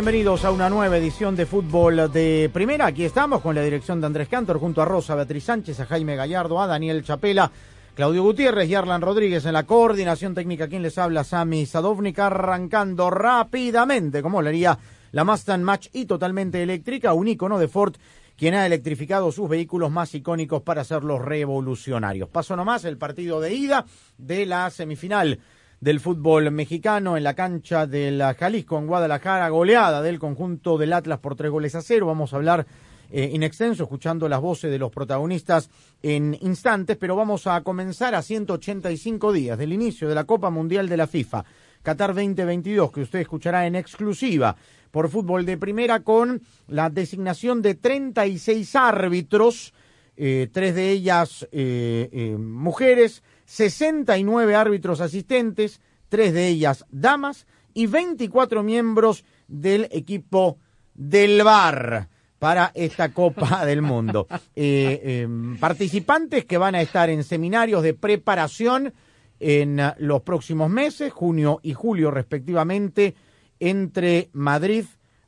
[0.00, 2.86] Bienvenidos a una nueva edición de Fútbol de Primera.
[2.86, 6.16] Aquí estamos con la dirección de Andrés Cantor, junto a Rosa Beatriz Sánchez, a Jaime
[6.16, 7.52] Gallardo, a Daniel Chapela,
[7.94, 10.68] Claudio Gutiérrez y Arlan Rodríguez en la coordinación técnica.
[10.68, 14.78] Quien les habla, Sami Sadovnik, arrancando rápidamente, como le haría
[15.12, 17.96] la Mustang Match y totalmente eléctrica, un icono de Ford
[18.38, 22.30] quien ha electrificado sus vehículos más icónicos para hacerlos revolucionarios.
[22.30, 23.84] Paso nomás el partido de ida
[24.16, 25.40] de la semifinal
[25.80, 31.20] del fútbol mexicano en la cancha del Jalisco en Guadalajara, goleada del conjunto del Atlas
[31.20, 32.06] por tres goles a cero.
[32.06, 32.66] Vamos a hablar
[33.10, 35.70] eh, extenso, escuchando las voces de los protagonistas
[36.02, 40.88] en instantes, pero vamos a comenzar a 185 días del inicio de la Copa Mundial
[40.88, 41.44] de la FIFA.
[41.82, 44.56] Qatar 2022, que usted escuchará en exclusiva
[44.90, 49.72] por fútbol de primera con la designación de 36 árbitros,
[50.16, 57.88] eh, tres de ellas eh, eh, mujeres, 69 árbitros asistentes, tres de ellas damas y
[57.88, 60.58] 24 miembros del equipo
[60.94, 64.28] del VAR para esta Copa del Mundo.
[64.54, 65.28] Eh, eh,
[65.58, 68.94] participantes que van a estar en seminarios de preparación
[69.40, 73.16] en los próximos meses, junio y julio respectivamente,
[73.58, 74.84] entre Madrid,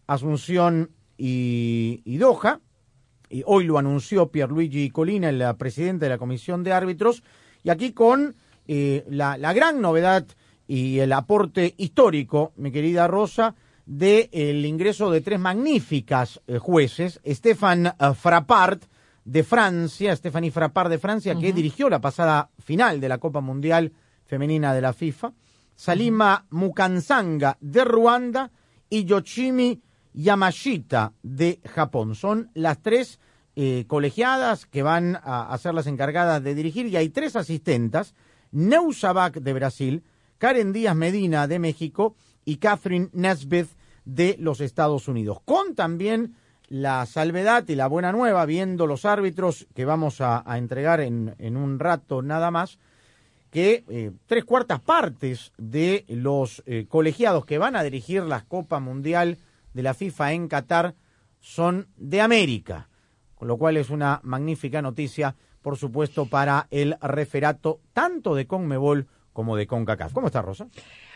[0.07, 2.61] Asunción y, y Doha.
[3.29, 7.25] Y hoy lo anunció Pierluigi Colina, el presidente de la Comisión de Árbitros,
[7.63, 8.35] y aquí con
[8.67, 10.27] eh, la, la, gran novedad
[10.67, 13.55] y el aporte histórico, mi querida Rosa,
[13.87, 18.85] del de ingreso de tres magníficas eh, jueces, Stefan uh, Frappart
[19.25, 21.41] de Francia, Stephanie Frappart de Francia, uh -huh.
[21.41, 23.93] que dirigió la pasada final de la Copa Mundial
[24.25, 25.33] Femenina de la FIFA,
[25.75, 26.59] Salima uh -huh.
[26.59, 28.51] Mukansanga de Ruanda
[28.89, 29.81] y Yoshimi
[30.15, 32.15] Yamashita de Japón.
[32.15, 33.19] Son las tres
[33.57, 38.15] eh, colegiadas que van a, ser las encargadas de dirigir y hay tres asistentas,
[38.51, 40.05] Neusabak de Brasil,
[40.39, 42.15] Karen Díaz Medina de México
[42.45, 43.69] y Catherine Nesbitt
[44.05, 45.39] de los Estados Unidos.
[45.45, 46.35] Con también
[46.69, 51.57] la salvedad y la buena nueva, viendo los árbitros que vamos a, entregar en, en,
[51.57, 52.79] un rato nada más,
[53.53, 58.81] que eh, tres cuartas partes de los eh, colegiados que van a dirigir la Copa
[58.81, 59.37] Mundial
[59.75, 60.95] de la FIFA en Qatar
[61.39, 62.89] son de América,
[63.45, 69.57] lo cual es una magnífica noticia, por supuesto, para el referato tanto de Conmebol como
[69.57, 70.13] de CONCACAF.
[70.13, 70.69] ¿Cómo está, Rosa?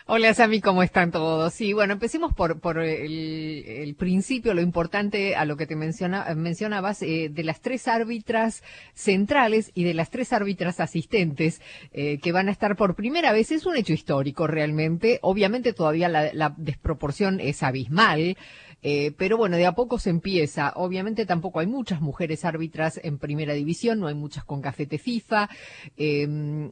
[0.09, 1.53] Hola, Sami, ¿cómo están todos?
[1.53, 6.33] Sí, bueno, empecemos por, por el, el principio, lo importante a lo que te menciona,
[6.33, 8.63] mencionabas, eh, de las tres árbitras
[8.93, 11.61] centrales y de las tres árbitras asistentes
[11.91, 13.51] eh, que van a estar por primera vez.
[13.51, 15.19] Es un hecho histórico realmente.
[15.23, 18.37] Obviamente todavía la desproporción es abismal.
[18.83, 20.73] Eh, pero bueno, de a poco se empieza.
[20.75, 25.49] Obviamente tampoco hay muchas mujeres árbitras en primera división, no hay muchas con cafete FIFA.
[25.97, 26.23] Y,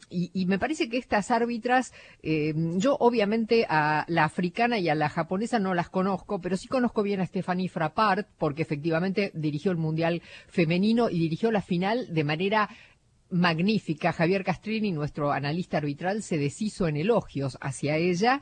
[0.09, 5.09] y, me parece que estas árbitras, eh, yo obviamente a la africana y a la
[5.09, 9.77] japonesa no las conozco, pero sí conozco bien a Stephanie Frappart, porque efectivamente dirigió el
[9.77, 12.69] Mundial Femenino y dirigió la final de manera
[13.35, 14.13] magnífica.
[14.13, 18.41] Javier Castrini, nuestro analista arbitral, se deshizo en elogios hacia ella.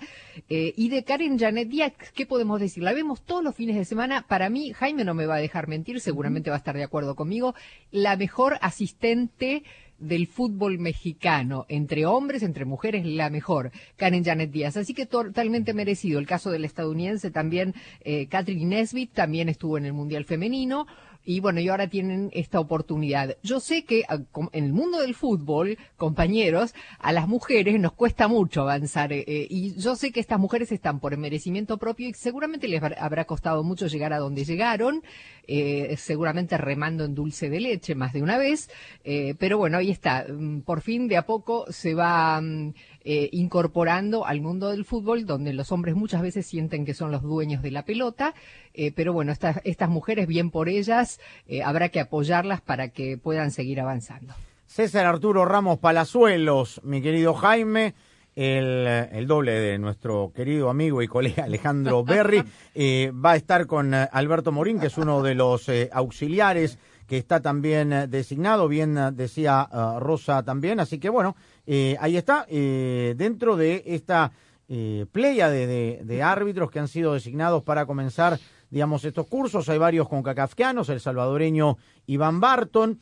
[0.49, 2.83] Eh, y de Karen Janet Díaz, ¿qué podemos decir?
[2.83, 4.25] La vemos todos los fines de semana.
[4.27, 7.15] Para mí, Jaime no me va a dejar mentir, seguramente va a estar de acuerdo
[7.15, 7.55] conmigo,
[7.91, 9.63] la mejor asistente
[9.97, 14.77] del fútbol mexicano, entre hombres, entre mujeres, la mejor, Karen Janet Díaz.
[14.77, 16.19] Así que totalmente merecido.
[16.19, 20.85] El caso del estadounidense también, eh, Catherine Nesbitt, también estuvo en el Mundial Femenino
[21.25, 23.37] y bueno, y ahora tienen esta oportunidad.
[23.43, 24.19] Yo sé que ah,
[24.51, 29.75] en el mundo del fútbol, compañeros, a las mujeres nos cuesta mucho avanzar eh, y
[29.75, 33.87] yo sé que estas mujeres están por merecimiento propio y seguramente les habrá costado mucho
[33.87, 35.03] llegar a donde llegaron.
[35.47, 38.69] eh, seguramente remando en dulce de leche más de una vez,
[39.03, 42.73] eh, pero bueno, ahí está, mm, por fin de a poco se va mm,
[43.05, 47.21] eh, incorporando al mundo del fútbol, donde los hombres muchas veces sienten que son los
[47.21, 48.33] dueños de la pelota,
[48.73, 53.17] eh, pero bueno, estas, estas mujeres, bien por ellas, eh, habrá que apoyarlas para que
[53.17, 54.33] puedan seguir avanzando.
[54.67, 57.93] César Arturo Ramos Palazuelos, mi querido Jaime,
[58.35, 63.67] el, el doble de nuestro querido amigo y colega Alejandro Berry, eh, va a estar
[63.67, 68.97] con Alberto Morín, que es uno de los eh, auxiliares que está también designado, bien
[69.13, 69.67] decía
[69.99, 71.35] Rosa también, así que bueno,
[71.65, 74.31] eh, ahí está, eh, dentro de esta
[74.67, 78.39] eh, playa de, árbitros que han sido designados para comenzar,
[78.69, 82.99] digamos, estos cursos, hay varios concacafquianos, el salvadoreño Iván Barton,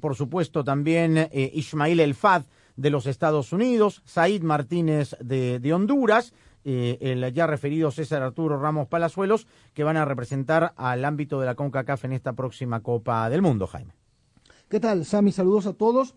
[0.00, 2.42] por supuesto también Ismail El Fad
[2.76, 9.46] de los Estados Unidos, Said Martínez de, Honduras, el ya referido César Arturo Ramos Palazuelos,
[9.72, 13.66] que van a representar al ámbito de la CONCACAF en esta próxima Copa del Mundo,
[13.66, 13.94] Jaime.
[14.68, 15.32] ¿Qué tal, Sammy?
[15.32, 16.14] Saludos a todos.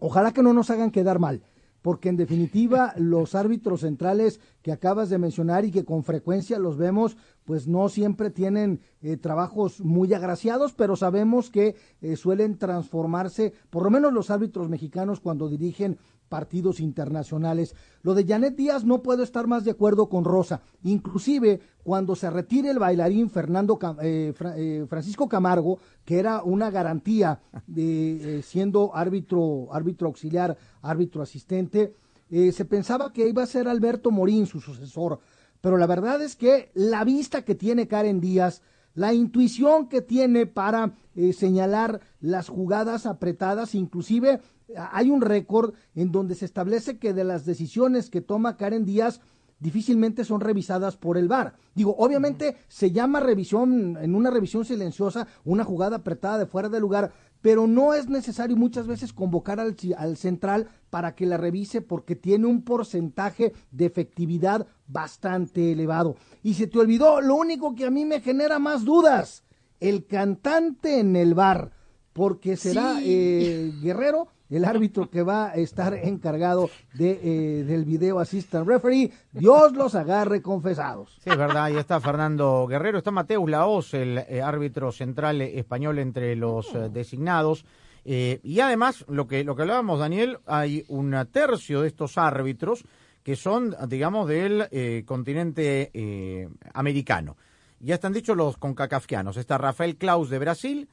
[0.00, 1.42] Ojalá que no nos hagan quedar mal,
[1.82, 6.76] porque en definitiva los árbitros centrales que acabas de mencionar y que con frecuencia los
[6.76, 13.52] vemos, pues no siempre tienen eh, trabajos muy agraciados, pero sabemos que eh, suelen transformarse,
[13.70, 15.98] por lo menos los árbitros mexicanos cuando dirigen
[16.28, 17.74] partidos internacionales.
[18.02, 20.62] Lo de Janet Díaz no puedo estar más de acuerdo con Rosa.
[20.82, 27.40] Inclusive cuando se retire el bailarín Fernando eh, eh, Francisco Camargo, que era una garantía
[27.66, 31.94] de eh, siendo árbitro, árbitro auxiliar, árbitro asistente,
[32.28, 35.20] eh, se pensaba que iba a ser Alberto Morín su sucesor.
[35.60, 38.62] Pero la verdad es que la vista que tiene Karen Díaz,
[38.94, 44.40] la intuición que tiene para eh, señalar las jugadas apretadas, inclusive
[44.76, 49.20] hay un récord en donde se establece que de las decisiones que toma Karen Díaz
[49.58, 51.54] difícilmente son revisadas por el VAR.
[51.74, 56.80] Digo, obviamente se llama revisión, en una revisión silenciosa, una jugada apretada de fuera de
[56.80, 61.80] lugar, pero no es necesario muchas veces convocar al, al central para que la revise
[61.80, 66.16] porque tiene un porcentaje de efectividad bastante elevado.
[66.42, 69.44] Y se te olvidó, lo único que a mí me genera más dudas,
[69.80, 71.72] el cantante en el bar,
[72.16, 73.04] porque será Sí.
[73.06, 79.10] eh, Guerrero el árbitro que va a estar encargado de, eh, del video assistant referee.
[79.32, 81.18] Dios los agarre confesados.
[81.22, 85.98] Sí, es verdad, ahí está Fernando Guerrero, está Mateus Laos, el eh, árbitro central español
[85.98, 87.64] entre los eh, designados.
[88.04, 92.84] Eh, y además, lo que, lo que hablábamos, Daniel, hay un tercio de estos árbitros
[93.24, 97.36] que son, digamos, del eh, continente eh, americano.
[97.80, 99.36] Ya están dichos los concacafquianos.
[99.36, 100.88] Está Rafael Klaus de Brasil,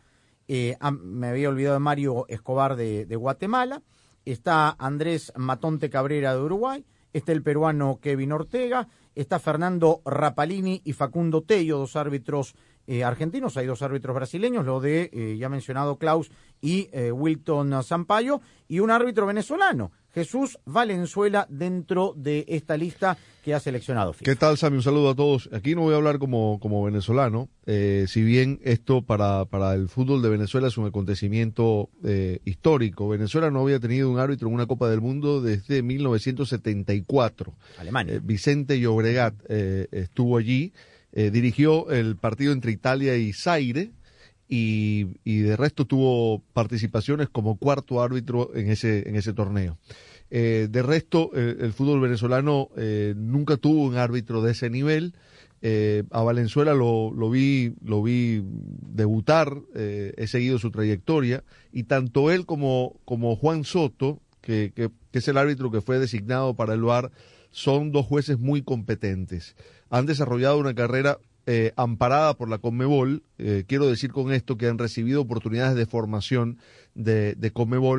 [0.48, 3.82] eh, me había olvidado de Mario Escobar de, de Guatemala,
[4.26, 10.94] está Andrés Matonte Cabrera de Uruguay, está el peruano Kevin Ortega, está Fernando Rapalini y
[10.94, 12.56] Facundo Tello, dos árbitros
[12.86, 17.82] eh, argentinos, hay dos árbitros brasileños, lo de eh, ya mencionado Klaus y eh, Wilton
[17.82, 24.32] Sampaio, y un árbitro venezolano, Jesús Valenzuela, dentro de esta lista que ha seleccionado FIFA.
[24.32, 24.78] ¿Qué tal, Sammy?
[24.78, 25.50] Un saludo a todos.
[25.52, 29.90] Aquí no voy a hablar como, como venezolano, eh, si bien esto para, para el
[29.90, 33.10] fútbol de Venezuela es un acontecimiento eh, histórico.
[33.10, 37.54] Venezuela no había tenido un árbitro en una Copa del Mundo desde 1974.
[37.80, 38.16] Alemania.
[38.16, 40.74] Eh, Vicente Llobregat eh, estuvo allí,
[41.12, 43.92] dirigió el partido entre Italia y Zaire
[44.56, 49.78] y, de resto tuvo participaciones como cuarto árbitro en ese, en ese torneo.
[50.30, 55.16] Eh, de resto, eh, el fútbol venezolano eh, nunca tuvo un árbitro de ese nivel.
[56.12, 62.46] A Valenzuela lo, lo vi lo vi debutar, he seguido su trayectoria y tanto él
[62.46, 66.82] como, como Juan Soto, que, que, que es el árbitro que fue designado para el
[66.82, 67.12] VAR,
[67.52, 69.56] son dos jueces muy competentes.
[69.90, 73.24] Han desarrollado una carrera eh, amparada por la Conmebol.
[73.38, 76.58] Eh, quiero decir con esto que han recibido oportunidades de formación
[76.96, 77.52] de, de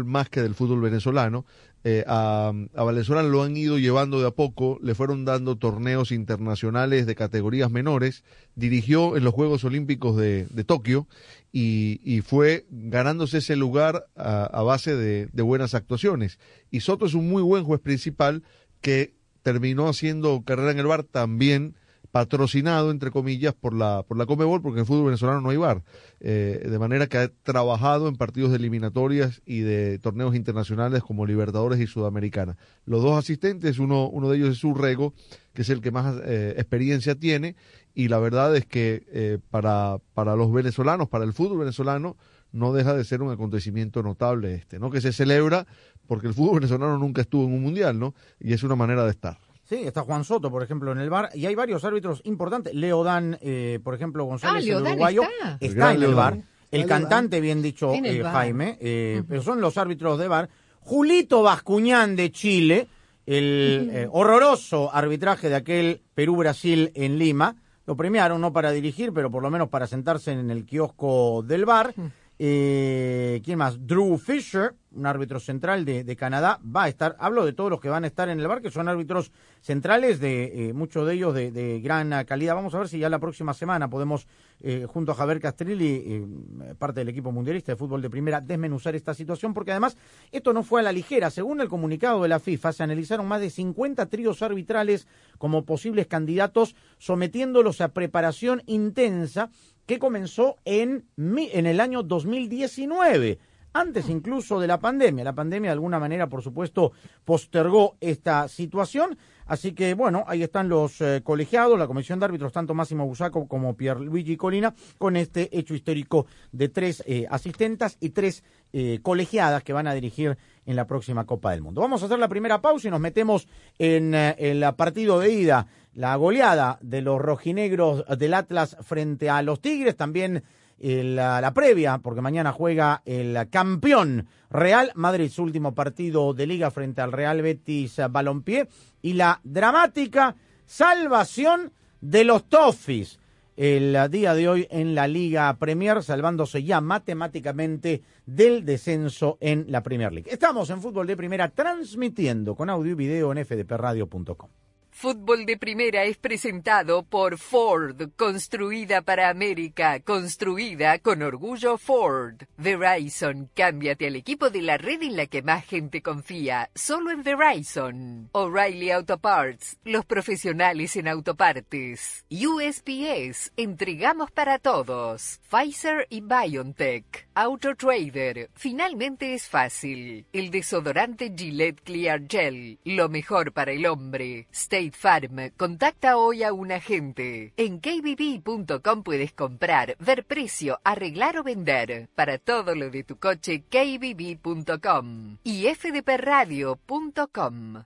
[0.05, 1.45] más que del fútbol venezolano.
[1.87, 6.13] Eh, a, a Valenzuela lo han ido llevando de a poco, le fueron dando torneos
[6.13, 8.25] internacionales de categorías menores,
[8.55, 11.07] dirigió en los Juegos Olímpicos de, Tokio
[11.53, 16.39] y, fue ganándose ese lugar a, a base de, de buenas actuaciones.
[16.71, 18.43] Y Soto es un muy buen juez principal
[18.81, 21.75] que terminó haciendo carrera en el bar también
[22.15, 25.57] patrocinado, entre comillas, por la, por la Comebol, porque en el fútbol venezolano no hay
[25.57, 25.83] bar.
[26.21, 31.27] Eh, de manera que ha trabajado en partidos de eliminatorias y de torneos internacionales como
[31.27, 32.57] Libertadores y Sudamericana.
[32.85, 35.13] Los dos asistentes, uno, uno de ellos es Urrego,
[35.55, 37.57] que es el que más eh, experiencia tiene,
[37.95, 42.17] y la verdad es que eh, para, para los venezolanos, para el fútbol venezolano,
[42.53, 44.93] no deja de ser un acontecimiento notable este, ¿no?
[44.93, 45.67] Que se celebra
[46.07, 48.15] porque el fútbol venezolano nunca estuvo en un mundial, ¿no?
[48.39, 49.37] Y es una manera de estar.
[49.75, 52.75] Sí, está Juan Soto, por ejemplo, en el bar, y hay varios árbitros importantes.
[52.75, 55.23] Leodán, eh, por ejemplo, González, Ah, el Leodán uruguayo,
[55.61, 55.93] está.
[55.93, 56.39] En el bar.
[56.71, 58.23] El cantante, bien dicho, eh.
[58.23, 60.49] Jaime, eh, pero son los árbitros de bar.
[60.81, 62.89] Julito Bascuñán de Chile,
[63.27, 67.57] el eh, horroroso arbitraje de aquel Perú-Brasil en Lima.
[67.87, 71.65] Lo premiaron, no para dirigir, pero por lo menos para sentarse en el kiosco del
[71.65, 71.95] bar.
[72.39, 73.87] Eh, ¿Quién más?
[73.87, 77.17] Drew Fisher, un árbitro central de, Canadá, va a estar.
[77.19, 80.21] Hablo de todos los que van a estar en el bar, que son árbitros centrales,
[80.21, 82.55] de eh, muchos de ellos de, de gran calidad.
[82.55, 84.27] Vamos a ver si ya la próxima semana podemos,
[84.61, 88.95] eh, junto a Javier Castrilli, eh, parte del equipo mundialista de fútbol de primera, desmenuzar
[88.97, 89.97] esta situación, porque además
[90.33, 91.31] esto no fue a la ligera.
[91.31, 95.07] Según el comunicado de la FIFA, se analizaron más de 50 tríos arbitrales
[95.39, 99.51] como posibles candidatos, sometiéndolos a preparación intensa
[99.87, 103.39] que comenzó en, en el año 2019,
[103.73, 105.25] antes incluso de la pandemia.
[105.25, 106.93] La pandemia de alguna manera, por supuesto,
[107.25, 109.19] postergó esta situación.
[109.47, 113.47] Así que, bueno, ahí están los eh, colegiados, la comisión de árbitros, tanto Máximo Busaco
[113.47, 119.63] como Pierluigi Colina, con este hecho histórico de tres eh, asistentas y tres eh, colegiadas
[119.63, 120.37] que van a dirigir
[120.67, 121.81] en la próxima Copa del Mundo.
[121.81, 123.47] Vamos a hacer la primera pausa y nos metemos
[123.79, 129.43] en eh, el partido de ida, la goleada de los rojinegros del Atlas frente a
[129.43, 130.43] los Tigres, también eh,
[130.79, 137.01] la, previa, porque mañana juega el campeón Real Madrid, su último partido de liga frente
[137.01, 138.69] al Real Betis Balompié,
[139.03, 143.19] y la dramática salvación de los Toffees
[143.57, 149.83] el día de hoy en la Liga Premier, salvándose ya matemáticamente del descenso en la
[149.83, 150.31] Premier League.
[150.31, 154.64] Estamos en Fútbol de Primera transmitiendo con audio y video en fdpradio.com.
[154.97, 162.37] Fútbol de Primera es presentado por Ford, construida para América, construida con orgullo Ford.
[162.57, 167.25] Verizon, cámbiate al equipo de la red en la que más gente confía, solo en
[167.25, 168.31] Verizon.
[168.33, 172.25] O'Reilly Auto Parts, los profesionales en autopartes.
[172.31, 175.41] USPS, entregamos para todos.
[175.51, 177.29] Pfizer y BioNTech.
[177.35, 180.25] Auto Trader, finalmente es fácil.
[180.33, 184.47] El desodorante Gillette Clear Gel, lo mejor para el hombre.
[184.53, 187.53] State Farm, contacta hoy a un agente.
[187.57, 192.09] En kbb.com puedes comprar, ver precio, arreglar o vender.
[192.15, 197.85] Para todo lo de tu coche, kbb.com y fdpradio.com.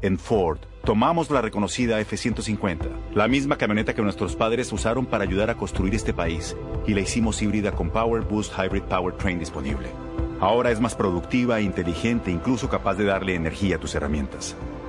[0.00, 5.50] En Ford, tomamos la reconocida F-150, la misma camioneta que nuestros padres usaron para ayudar
[5.50, 9.88] a construir este país, y la hicimos híbrida con Power Boost Hybrid Powertrain disponible.
[10.40, 14.54] Ahora es más productiva e inteligente, incluso capaz de darle energía a tus herramientas.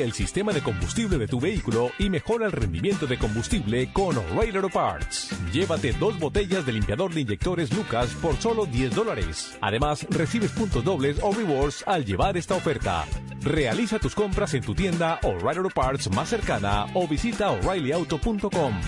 [0.00, 4.16] Limpia el sistema de combustible de tu vehículo y mejora el rendimiento de combustible con
[4.16, 5.28] O'Reilly Auto Parts.
[5.52, 9.58] Llévate dos botellas de limpiador de inyectores Lucas por solo 10 dólares.
[9.60, 13.04] Además, recibes puntos dobles o rewards al llevar esta oferta.
[13.42, 18.80] Realiza tus compras en tu tienda O'Reilly Auto Parts más cercana o visita o'ReillyAuto.com.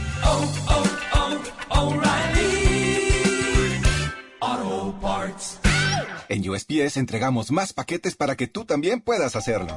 [6.29, 9.77] En USPS entregamos más paquetes para que tú también puedas hacerlo.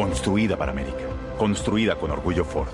[0.00, 0.96] Construida para América.
[1.36, 2.70] Construida con orgullo Ford.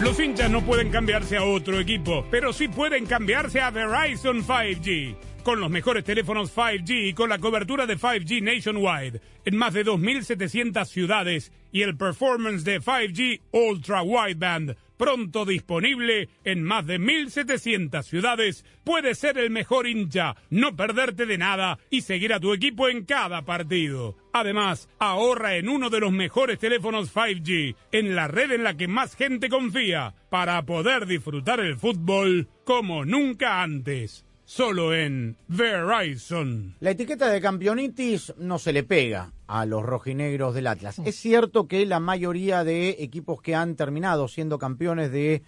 [0.00, 5.14] Los hinchas no pueden cambiarse a otro equipo, pero sí pueden cambiarse a Verizon 5G.
[5.44, 9.86] Con los mejores teléfonos 5G y con la cobertura de 5G nationwide en más de
[9.86, 18.02] 2.700 ciudades y el performance de 5G Ultra Wideband pronto disponible en más de 1.700
[18.02, 22.86] ciudades, puedes ser el mejor hincha, no perderte de nada y seguir a tu equipo
[22.86, 24.18] en cada partido.
[24.34, 28.88] Además, ahorra en uno de los mejores teléfonos 5G, en la red en la que
[28.88, 34.26] más gente confía, para poder disfrutar el fútbol como nunca antes.
[34.44, 36.76] Solo en Verizon.
[36.80, 41.00] La etiqueta de campeonitis no se le pega a los rojinegros del Atlas.
[41.04, 45.42] Es cierto que la mayoría de equipos que han terminado siendo campeones de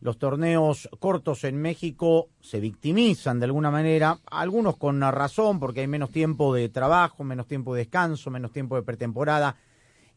[0.00, 5.86] los torneos cortos en México se victimizan de alguna manera, algunos con razón porque hay
[5.86, 9.56] menos tiempo de trabajo, menos tiempo de descanso, menos tiempo de pretemporada,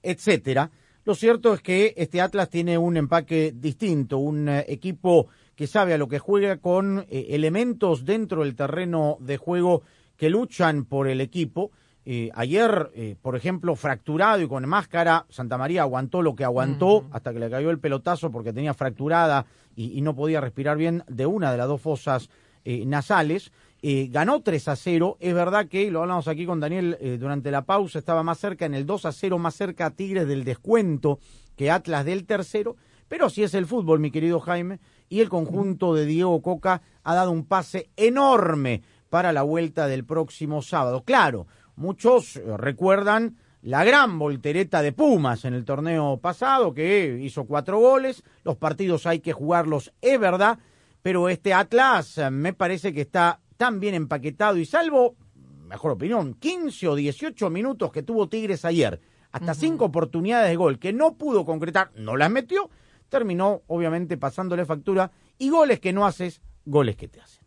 [0.03, 0.69] etcétera.
[1.05, 5.93] Lo cierto es que este Atlas tiene un empaque distinto, un eh, equipo que sabe
[5.93, 9.83] a lo que juega con eh, elementos dentro del terreno de juego
[10.17, 11.71] que luchan por el equipo.
[12.11, 17.05] Eh, ayer, eh, por ejemplo, fracturado y con máscara, Santa María aguantó lo que aguantó
[17.11, 19.45] hasta que le cayó el pelotazo porque tenía fracturada
[19.75, 22.31] y, y no podía respirar bien de una de las dos fosas
[22.65, 23.51] nasales.
[23.83, 25.17] ganó 3 a 0.
[25.19, 28.73] Es verdad que, lo hablamos aquí con Daniel durante la pausa, estaba más cerca en
[28.73, 31.19] el 2 a 0, más cerca a Tigres del descuento
[31.55, 32.75] que Atlas del tercero.
[33.07, 37.13] Pero si es el fútbol, mi querido Jaime, y el conjunto de Diego Coca ha
[37.13, 41.03] dado un pase enorme para la vuelta del próximo sábado.
[41.03, 41.47] Claro,
[41.79, 47.79] muchos eh, recuerdan la gran voltereta de Pumas en el torneo pasado, que hizo cuatro
[47.79, 48.23] goles.
[48.43, 50.59] Los partidos hay que jugarlos, es verdad,
[51.01, 55.15] pero este Atlas eh, me parece que está tan bien empaquetado y salvo,
[55.65, 60.79] mejor opinión, 15 o 18 minutos que tuvo Tigres ayer, hasta cinco oportunidades de gol
[60.79, 62.69] que no pudo concretar, no las metió
[63.09, 67.43] terminó obviamente pasándole factura y goles que no haces, goles que te hacen.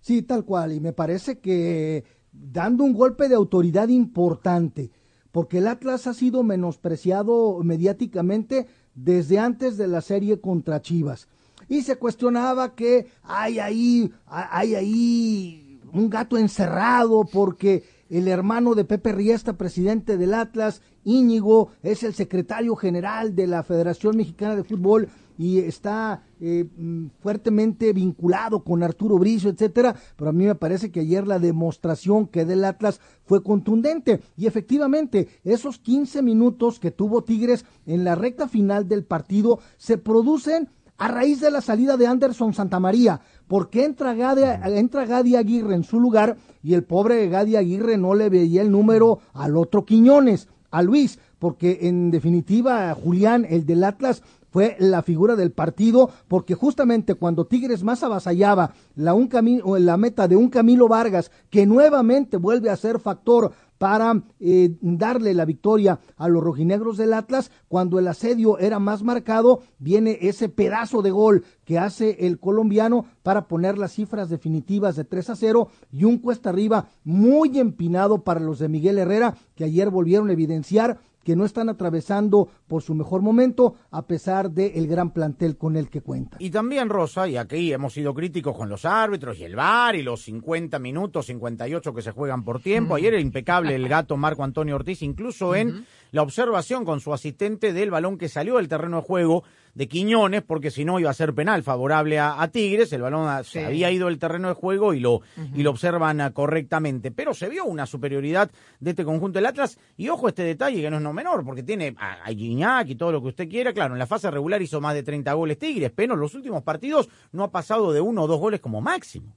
[0.00, 4.90] Sí, tal cual, y me parece que dando un golpe de autoridad importante,
[5.32, 11.28] porque el Atlas ha sido menospreciado mediáticamente desde antes de la serie contra Chivas.
[11.68, 18.84] Y se cuestionaba que hay ahí, hay ahí un gato encerrado porque el hermano de
[18.84, 24.64] Pepe Riesta, presidente del Atlas, Íñigo, es el secretario general de la Federación Mexicana de
[24.64, 25.08] Fútbol
[25.40, 30.92] y está eh, mm, fuertemente vinculado con Arturo Bricio, etcétera, pero a mí me parece
[30.92, 34.20] que ayer la demostración que del Atlas fue contundente.
[34.36, 39.96] Y efectivamente esos 15 minutos que tuvo Tigres en la recta final del partido se
[39.96, 44.42] producen a raíz de la salida de Anderson Santamaría, porque entra Gadi,
[44.76, 48.70] entra Gadi Aguirre en su lugar y el pobre Gadi Aguirre no le veía el
[48.70, 55.02] número al otro Quiñones, a Luis, porque en definitiva Julián, el del Atlas, fue la
[55.02, 59.30] figura del partido, porque justamente cuando Tigres más avasallaba la, un
[59.78, 65.32] la meta de un Camilo Vargas, que nuevamente vuelve a ser factor para eh, darle
[65.32, 67.50] la victoria a los rojinegros del Atlas.
[67.66, 73.06] Cuando el asedio era más marcado, viene ese pedazo de gol que hace el colombiano
[73.22, 78.22] para poner las cifras definitivas de 3 a 0 y un cuesta arriba muy empinado
[78.22, 82.82] para los de Miguel Herrera que ayer volvieron a evidenciar que no están atravesando por
[82.82, 86.36] su mejor momento a pesar del gran plantel con el que cuenta.
[86.40, 90.02] Y también, Rosa, y aquí hemos sido críticos con los árbitros y el VAR y
[90.02, 92.94] los 50 minutos, 58 que se juegan por tiempo.
[92.94, 97.72] Ayer era impecable el gato Marco Antonio Ortiz, incluso en la observación con su asistente
[97.72, 101.14] del balón que salió del terreno de juego de Quiñones, porque si no iba a
[101.14, 105.00] ser penal favorable a, Tigres, el balón se había ido del terreno de juego y
[105.00, 105.20] lo,
[105.54, 107.10] y lo observan ah, correctamente.
[107.10, 110.90] Pero se vio una superioridad de este conjunto del Atlas, y ojo este detalle que
[110.90, 113.72] no es no menor, porque tiene a, a Guiñac y todo lo que usted quiera,
[113.72, 116.62] claro, en la fase regular hizo más de 30 goles Tigres, pero en los últimos
[116.62, 119.34] partidos no ha pasado de uno o dos goles como máximo.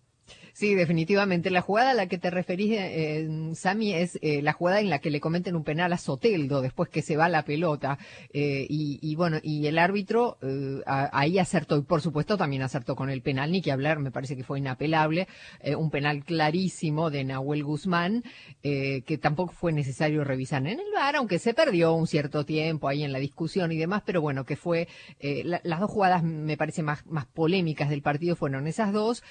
[0.55, 1.49] Sí, definitivamente.
[1.49, 4.99] La jugada a la que te referís, eh, Sami, es eh, la jugada en la
[4.99, 7.97] que le cometen un penal a Soteldo después que se va la pelota.
[8.33, 13.09] Eh, y, bueno, y el árbitro eh, ahí acertó, y por supuesto también acertó con
[13.09, 15.27] el penal, ni que hablar, me parece que fue inapelable.
[15.75, 18.23] un penal clarísimo de Nahuel Guzmán,
[18.61, 23.03] que tampoco fue necesario revisar en el VAR, aunque se perdió un cierto tiempo ahí
[23.03, 24.87] en la discusión y demás, pero bueno, que fue,
[25.19, 29.23] las dos jugadas me parece más, más polémicas del partido fueron esas dos,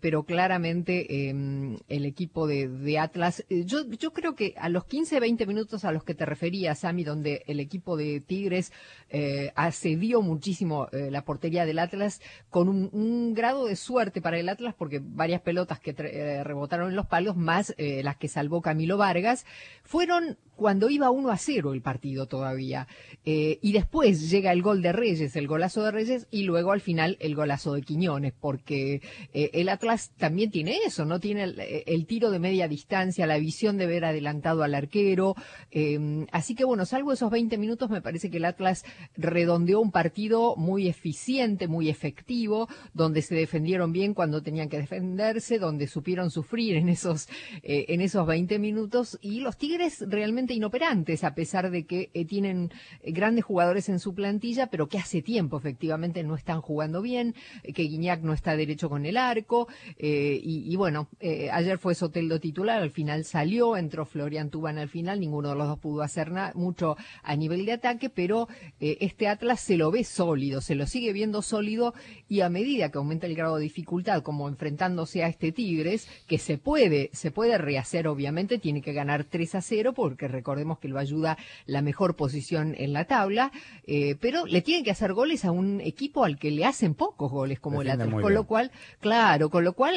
[0.00, 3.44] pero claramente Em, el equipo de, Atlas.
[3.48, 6.80] Eh, yo, yo creo que a los 15, 20 minutos a los que te referías,
[6.80, 8.72] Sami, donde el equipo de Tigres
[9.08, 14.48] eh, asedió muchísimo eh, la portería del Atlas, con un, grado de suerte para el
[14.48, 19.44] Atlas, porque varias pelotas que rebotaron en los palos, más las que salvó Camilo Vargas,
[19.84, 22.86] fueron cuando iba 1 a 0 el partido todavía.
[23.24, 27.16] y después llega el gol de Reyes, el golazo de Reyes, y luego al final
[27.20, 29.00] el golazo de Quiñones, porque
[29.32, 33.86] el Atlas también tiene eso, no tiene el, tiro de media distancia, la visión de
[33.86, 35.34] ver adelantado al arquero.
[35.70, 38.84] Em, así que bueno, salvo esos 20 minutos, me parece que el Atlas
[39.16, 45.58] redondeó un partido muy eficiente, muy efectivo, donde se defendieron bien cuando tenían que defenderse,
[45.58, 47.28] donde supieron sufrir en esos,
[47.62, 52.24] eh, en esos 20 minutos y los Tigres realmente inoperantes, a pesar de que eh,
[52.24, 52.70] tienen
[53.04, 57.34] grandes jugadores en su plantilla, pero que hace tiempo efectivamente no están jugando bien,
[57.74, 59.68] que Guiñac no está derecho con el arco.
[59.98, 64.88] Eh, y, bueno, eh, ayer fue Soteldo titular, al final salió, entró Florian Tuban al
[64.88, 68.48] final, ninguno de los dos pudo hacer mucho a nivel de ataque, pero
[68.80, 71.94] eh, este Atlas se lo ve sólido, se lo sigue viendo sólido
[72.28, 76.38] y a medida que aumenta el grado de dificultad, como enfrentándose a este Tigres, que
[76.38, 80.88] se puede, se puede rehacer obviamente, tiene que ganar 3 a 0 porque recordemos que
[80.88, 83.50] lo ayuda la mejor posición en la tabla,
[83.86, 87.30] eh, pero le tiene que hacer goles a un equipo al que le hacen pocos
[87.30, 88.70] goles como el Atlas, con lo cual,
[89.00, 89.94] claro, con lo cual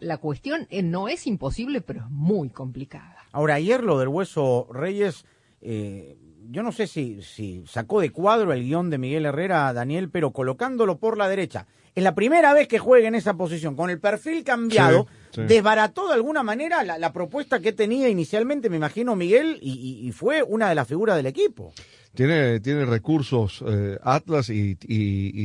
[0.00, 3.16] la, cuestión eh, no es imposible, pero es muy complicada.
[3.32, 5.24] Ahora, ayer lo del Hueso Reyes,
[5.60, 6.16] eh,
[6.50, 10.32] yo no sé si, si sacó de cuadro el guion de Miguel Herrera, Daniel, pero
[10.32, 11.66] colocándolo por la derecha.
[11.94, 16.14] Es la primera vez que juega en esa posición, con el perfil cambiado, desbarató de
[16.14, 20.86] alguna manera la, propuesta que tenía inicialmente, me imagino, Miguel, y, fue una de las
[20.86, 21.72] figuras del equipo.
[22.14, 24.74] Tiene, tiene recursos eh, Atlas y,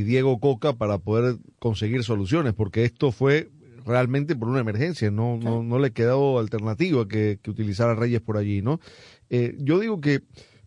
[0.03, 3.49] Diego Coca para poder conseguir soluciones, porque esto fue
[3.85, 8.21] realmente por una emergencia, no, no, no le quedó alternativa que, que utilizar a Reyes
[8.21, 8.79] por allí, ¿no?
[9.29, 10.21] Eh, yo digo que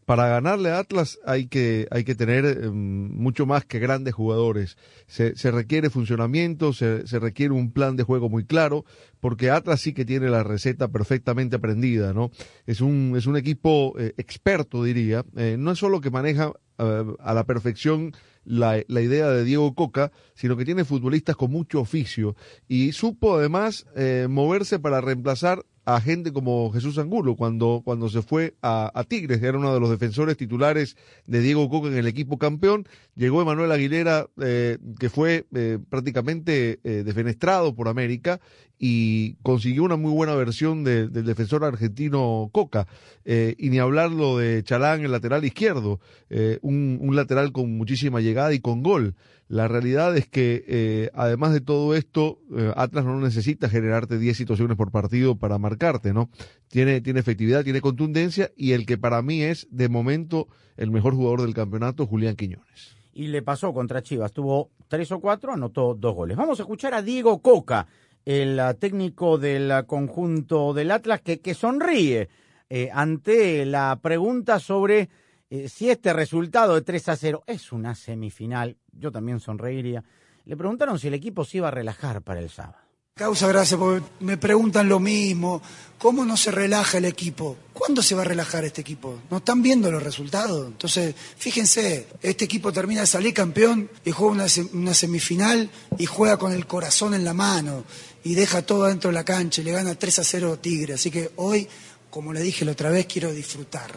[0.07, 4.79] para ganarle a Atlas hay que, hay que tener em, mucho más que grandes jugadores.
[5.09, 8.85] Se, se requiere funcionamiento, se, se, requiere un plan de juego muy claro,
[9.21, 12.31] porque Atlas sí que tiene la receta perfectamente aprendida, ¿no?
[12.67, 15.25] Es un, es un equipo eh, experto, diría.
[15.37, 18.13] Eh, no es solo que maneja a la perfección
[18.45, 22.37] la, la, idea de Diego Coca, sino que tiene futbolistas con mucho oficio
[22.69, 28.21] y supo además eh, moverse para reemplazar a gente como Jesús Angulo cuando, cuando se
[28.21, 30.97] fue a, a, Tigres, era uno de los defensores titulares
[31.27, 32.89] de Diego Coca en el equipo campeón.
[33.15, 38.41] Llegó Emanuel Aguilera, eh, que fue eh, prácticamente eh, defenestrado por América
[38.79, 42.87] y consiguió una muy buena versión del defensor argentino Coca.
[43.25, 48.21] Eh, y ni hablarlo de Chalán, el lateral izquierdo, eh, un, un, lateral con muchísima
[48.21, 49.15] llegada y con gol.
[49.49, 52.41] La realidad es que, eh, además de todo esto,
[52.75, 56.31] Atlas no necesita generarte 10 situaciones por partido para marcarte, ¿no?
[56.69, 61.15] Tiene, tiene efectividad, tiene contundencia y el que para mí es, de momento, el mejor
[61.15, 62.97] jugador del campeonato, Julián Quiñones.
[63.15, 66.37] Y le pasó contra Chivas, tuvo tres o cuatro, anotó dos goles.
[66.37, 67.87] Vamos a escuchar a Diego Coca
[68.27, 72.29] el técnico del conjunto del Atlas, que, que sonríe
[72.69, 75.09] eh, ante la pregunta sobre
[75.49, 78.77] eh, si este resultado de 3 a 0 es una semifinal.
[78.93, 80.03] Yo también sonreiría.
[80.45, 82.79] Le preguntaron si el equipo se iba a relajar para el sábado.
[83.15, 85.63] Causa gracia porque me preguntan lo mismo.
[85.97, 87.57] ¿Cómo no se relaja el equipo?
[87.73, 89.21] ¿Cuándo se va a relajar este equipo?
[89.31, 90.67] No están viendo los resultados.
[90.67, 96.37] Entonces, fíjense, este equipo termina de salir campeón y juega una, una semifinal y juega
[96.37, 97.85] con el corazón en la mano
[98.27, 100.95] y deja todo dentro de la cancha y le gana 3 a 0 Tigre.
[100.95, 101.69] Así que hoy,
[102.11, 103.91] como le dije la otra vez, quiero disfrutar.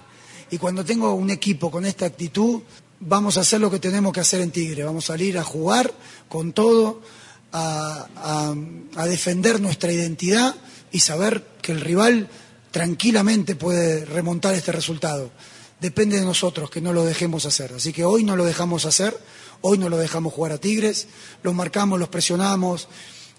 [0.52, 2.62] Y cuando tengo un equipo con esta actitud,
[3.00, 4.84] vamos a hacer lo que tenemos que hacer en Tigre.
[4.84, 5.92] Vamos a salir a jugar
[6.28, 7.02] con todo,
[7.52, 8.56] a, a-
[9.02, 10.56] a defender nuestra identidad
[10.92, 12.30] y saber que el rival
[12.72, 15.32] tranquilamente puede remontar este resultado.
[15.82, 17.74] Depende de nosotros que no lo dejemos hacer.
[17.74, 19.18] Así que hoy no lo dejamos hacer,
[19.62, 21.08] hoy no lo dejamos jugar a Tigres,
[21.42, 22.88] los marcamos, los presionamos,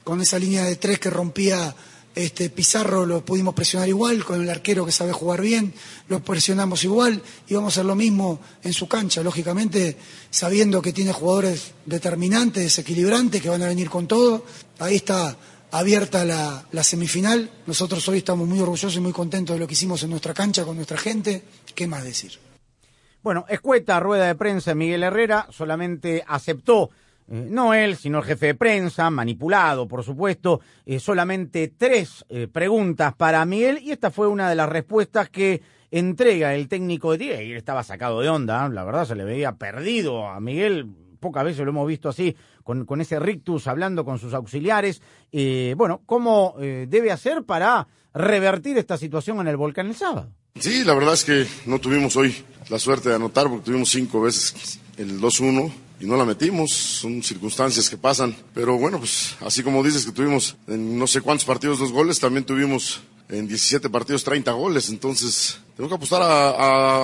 [0.05, 1.75] con esa línea de tres que rompía
[2.15, 5.73] este Pizarro lo pudimos presionar igual, con el arquero que sabe jugar bien,
[6.09, 9.97] lo presionamos igual y vamos a hacer lo mismo en su cancha, lógicamente
[10.31, 14.45] sabiendo que tiene jugadores determinantes, desequilibrantes, que van a venir con todo.
[14.81, 15.37] Ahí está
[15.71, 17.49] abierta la, la semifinal.
[17.67, 20.65] Nosotros hoy estamos muy orgullosos y muy contentos de lo que hicimos en nuestra cancha
[20.65, 21.45] con nuestra gente.
[21.75, 22.33] ¿Qué más decir?
[23.23, 26.91] Bueno, escueta rueda de prensa Miguel Herrera, solamente aceptó,
[27.31, 32.49] eh, no él, sino el jefe de prensa, manipulado, por supuesto, eh, solamente tres eh,
[32.49, 35.62] preguntas para Miguel y esta fue una de las respuestas que
[35.93, 37.45] entrega el técnico de Tigre.
[37.45, 40.87] Y estaba sacado de onda, la verdad se le veía perdido a Miguel,
[41.21, 45.01] pocas veces lo hemos visto así, con, con ese rictus hablando con sus auxiliares.
[45.77, 50.33] Bueno, ¿cómo debe hacer para revertir esta situación en el volcán el sábado?
[50.59, 52.35] Sí, la verdad es que no tuvimos hoy
[52.69, 56.73] la suerte de anotar porque tuvimos cinco veces el 2-1 y no la metimos.
[56.73, 58.35] Son circunstancias que pasan.
[58.55, 62.19] Pero bueno, pues así como dices que tuvimos en no sé cuántos partidos dos goles,
[62.19, 64.89] también tuvimos en 17 partidos 30 goles.
[64.91, 66.51] Entonces tenemos que apostar a,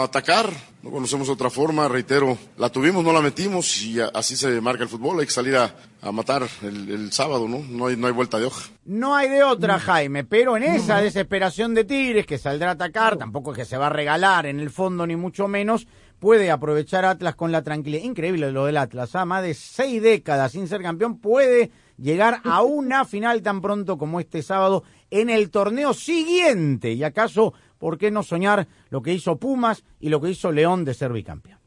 [0.01, 0.51] a atacar.
[0.83, 1.87] No conocemos otra forma.
[1.89, 5.21] Reitero, la tuvimos, no la metimos y a- así se marca el fútbol.
[5.21, 7.59] Hay que salir a, a matar el, el sábado, ¿no?
[7.69, 8.69] No hay, no hay vuelta de hoja.
[8.85, 13.17] No hay de otra, Jaime, pero en esa desesperación de Tigres que saldrá a atacar,
[13.17, 17.05] tampoco es que se va a regalar en el fondo ni mucho menos, puede aprovechar
[17.05, 18.05] Atlas con la tranquilidad.
[18.05, 22.63] Increíble lo del Atlas, a más de seis décadas sin ser campeón, puede llegar a
[22.65, 26.93] una final tan pronto como este sábado en el torneo siguiente.
[26.93, 30.85] Y acaso, ¿por qué no soñar lo que hizo Pumas y lo que hizo León
[30.85, 31.59] de ser bicampeón?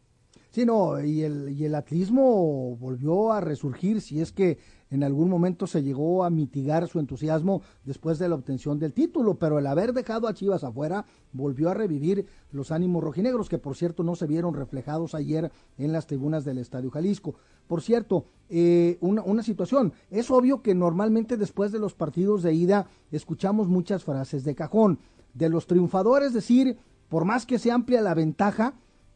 [0.51, 4.57] Sí, no, y el, y el atlismo volvió a resurgir si es que
[4.91, 9.35] en algún momento se llegó a mitigar su entusiasmo después de la obtención del título,
[9.35, 13.75] pero el haber dejado a Chivas afuera volvió a revivir los ánimos rojinegros, que por
[13.75, 17.35] cierto no se vieron reflejados ayer en las tribunas del Estadio Jalisco.
[17.67, 22.53] Por cierto, eh, una, una situación, es obvio que normalmente después de los partidos de
[22.53, 24.99] ida escuchamos muchas frases de cajón,
[25.35, 26.77] de los triunfadores decir,
[27.09, 28.73] por más que se amplia la ventaja,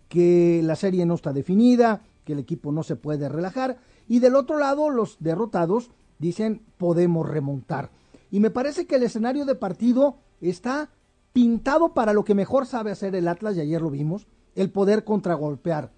[0.08, 3.80] que la serie no está definida, que el equipo no se puede relajar.
[4.08, 7.92] Y del otro lado, los derrotados dicen podemos remontar.
[8.32, 10.90] Y me parece que el escenario de partido está
[11.34, 15.04] pintado para lo que mejor sabe hacer el Atlas, y ayer lo vimos, el poder
[15.04, 15.92] contragolpear.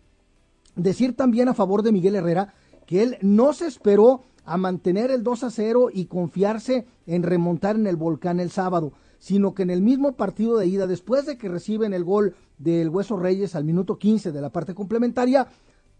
[0.75, 2.53] Decir también a favor de Miguel Herrera
[2.85, 7.75] que él no se esperó a mantener el 2 a 0 y confiarse en remontar
[7.75, 11.37] en el volcán el sábado, sino que en el mismo partido de ida, después de
[11.37, 15.47] que reciben el gol del Hueso Reyes al minuto 15 de la parte complementaria,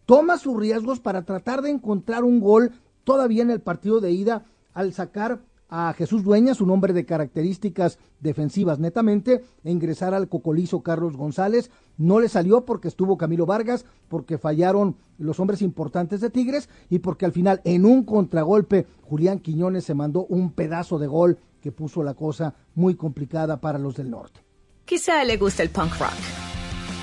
[0.05, 2.71] toma sus riesgos para tratar de encontrar un gol
[3.03, 7.97] todavía en el partido de ida al sacar a Jesús Dueñas, un hombre de características
[8.19, 11.71] defensivas netamente, e ingresar al cocolizo Carlos González.
[11.97, 16.99] No le salió porque estuvo Camilo Vargas, porque fallaron los hombres importantes de Tigres y
[16.99, 21.71] porque al final en un contragolpe Julián Quiñones se mandó un pedazo de gol que
[21.71, 24.41] puso la cosa muy complicada para los del norte.
[24.85, 26.13] Quizá le gusta el punk rock,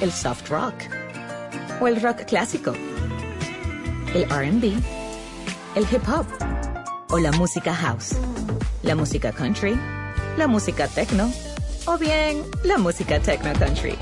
[0.01, 0.75] el soft rock
[1.81, 2.73] o el rock clásico,
[4.15, 4.75] el RB,
[5.75, 6.27] el hip hop
[7.11, 8.15] o la música house,
[8.83, 9.79] la música country,
[10.37, 11.33] la música techno
[11.87, 13.95] o bien la música techno country.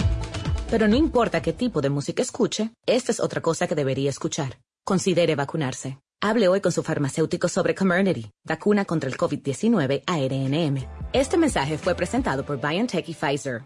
[0.70, 4.58] Pero no importa qué tipo de música escuche, esta es otra cosa que debería escuchar.
[4.84, 5.98] Considere vacunarse.
[6.22, 10.86] Hable hoy con su farmacéutico sobre Comirnaty, vacuna contra el COVID-19 ARNM.
[11.12, 13.62] Este mensaje fue presentado por BioNTech y Pfizer.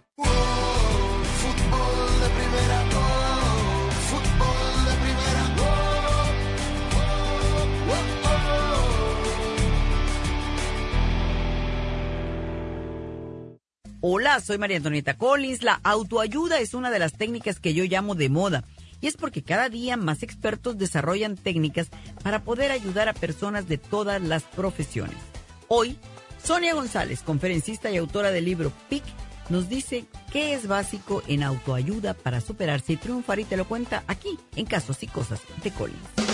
[14.07, 15.63] Hola, soy María Antonieta Collins.
[15.63, 18.65] La autoayuda es una de las técnicas que yo llamo de moda.
[19.01, 21.89] Y es porque cada día más expertos desarrollan técnicas
[22.23, 25.17] para poder ayudar a personas de todas las profesiones.
[25.69, 25.97] Hoy,
[26.43, 29.05] Sonia González, conferencista y autora del libro PIC,
[29.49, 34.05] nos dice qué es básico en autoayuda para superarse y triunfar y te lo cuenta
[34.07, 36.34] aquí, en Casos y Cosas de Collins.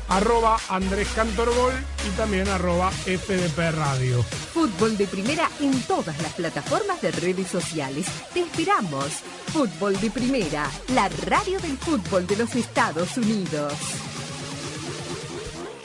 [0.09, 1.73] Arroba Andrés Cantorbol
[2.07, 4.23] y también arroba FDP Radio.
[4.53, 8.07] Fútbol de Primera en todas las plataformas de redes sociales.
[8.33, 9.07] Te esperamos.
[9.53, 13.73] Fútbol de Primera, la radio del fútbol de los Estados Unidos.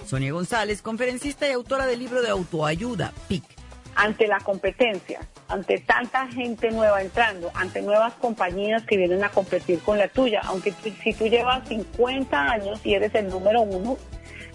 [0.07, 3.56] Sonia González, conferencista y autora del libro de autoayuda, PIC.
[3.96, 9.80] Ante la competencia, ante tanta gente nueva entrando, ante nuevas compañías que vienen a competir
[9.80, 13.96] con la tuya, aunque si tú llevas 50 años y eres el número uno,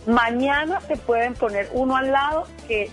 [0.06, 2.90] mañana te pueden poner uno al lado que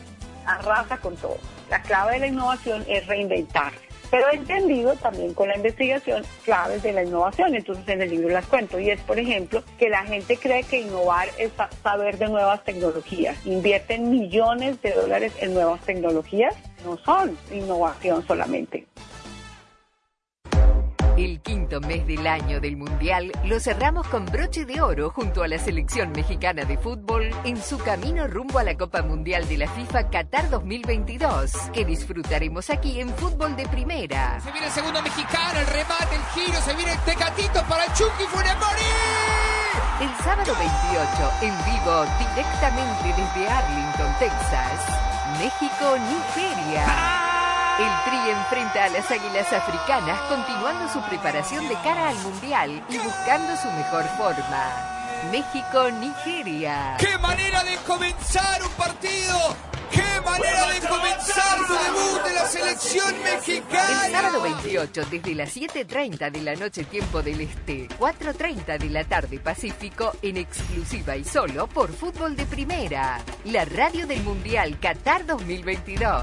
[0.46, 1.36] arrasa con todo.
[1.68, 3.87] La clave de la innovación es reinventarse.
[4.10, 8.30] Pero he entendido también con la investigación claves de la innovación, entonces en el libro
[8.30, 8.78] las cuento.
[8.80, 12.64] Y es, por ejemplo, que la gente cree que innovar es sa- saber de nuevas
[12.64, 13.36] tecnologías.
[13.46, 16.54] Invierten millones de dólares en nuevas tecnologías.
[16.84, 18.86] No son innovación solamente.
[21.18, 25.48] El quinto mes del año del Mundial lo cerramos con broche de oro junto a
[25.48, 29.66] la selección mexicana de fútbol en su camino rumbo a la Copa Mundial de la
[29.66, 34.38] FIFA Qatar 2022, que disfrutaremos aquí en Fútbol de Primera.
[34.38, 37.92] Se viene el segundo mexicano, el remate, el giro, se viene el tecatito para el
[37.94, 38.86] Chucky Funemori.
[40.00, 44.86] El sábado 28, en vivo, directamente desde Arlington, Texas,
[45.40, 47.27] México-Nigeria.
[47.78, 52.98] El Tri enfrenta a las Águilas Africanas continuando su preparación de cara al Mundial y
[52.98, 54.98] buscando su mejor forma.
[55.30, 56.96] México-Nigeria.
[56.98, 59.56] ¡Qué manera de comenzar un partido!
[59.92, 64.06] ¡Qué manera de comenzar su debut de la selección mexicana!
[64.06, 69.04] El sábado 28, desde las 7.30 de la noche tiempo del Este, 4.30 de la
[69.04, 75.24] tarde Pacífico, en exclusiva y solo por Fútbol de Primera, la radio del Mundial Qatar
[75.26, 76.22] 2022.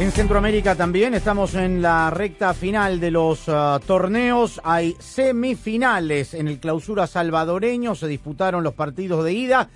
[0.00, 4.58] En Centroamérica también estamos en la recta final de los ah, torneos.
[4.64, 7.94] Hay semifinales en el clausura salvadoreño.
[7.94, 9.68] Se disputaron los partidos de ida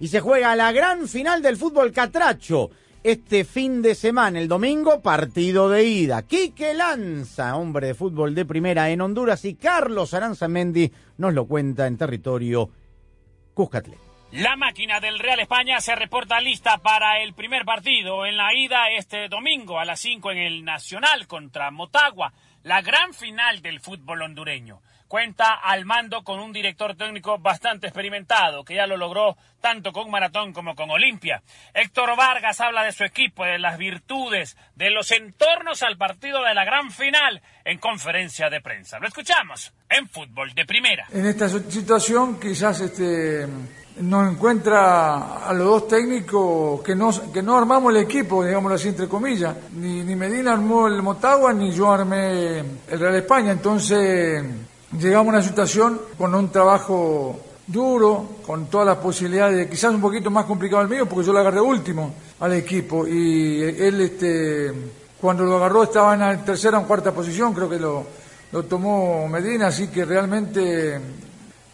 [0.00, 2.70] y se juega la gran final del fútbol catracho.
[3.04, 6.22] Este fin de semana, el domingo, partido de ida.
[6.22, 11.86] Quique Lanza, hombre de fútbol de primera en Honduras, y Carlos Aranzamendi nos lo cuenta
[11.86, 12.68] en territorio
[13.54, 14.07] Cuscatlán.
[14.32, 18.90] La máquina del Real España se reporta lista para el primer partido en la ida
[18.90, 24.20] este domingo a las 5 en el Nacional contra Motagua, la gran final del fútbol
[24.20, 24.82] hondureño.
[25.08, 30.10] Cuenta al mando con un director técnico bastante experimentado, que ya lo logró tanto con
[30.10, 31.42] Maratón como con Olimpia.
[31.72, 36.54] Héctor Vargas habla de su equipo, de las virtudes, de los entornos al partido de
[36.54, 38.98] la gran final en conferencia de prensa.
[38.98, 41.06] Lo escuchamos en Fútbol de Primera.
[41.10, 43.46] En esta situación quizás este,
[44.00, 48.88] nos encuentra a los dos técnicos que no, que no armamos el equipo, digámoslo así
[48.88, 49.56] entre comillas.
[49.72, 53.52] Ni, ni Medina armó el Motagua, ni yo armé el Real España.
[53.52, 54.44] Entonces
[54.92, 60.30] llegamos a una situación con un trabajo duro, con todas las posibilidades, quizás un poquito
[60.30, 64.72] más complicado el mío, porque yo lo agarré último al equipo y él, este,
[65.20, 68.06] cuando lo agarró estaba en la tercera o cuarta posición, creo que lo,
[68.52, 70.98] lo tomó Medina, así que realmente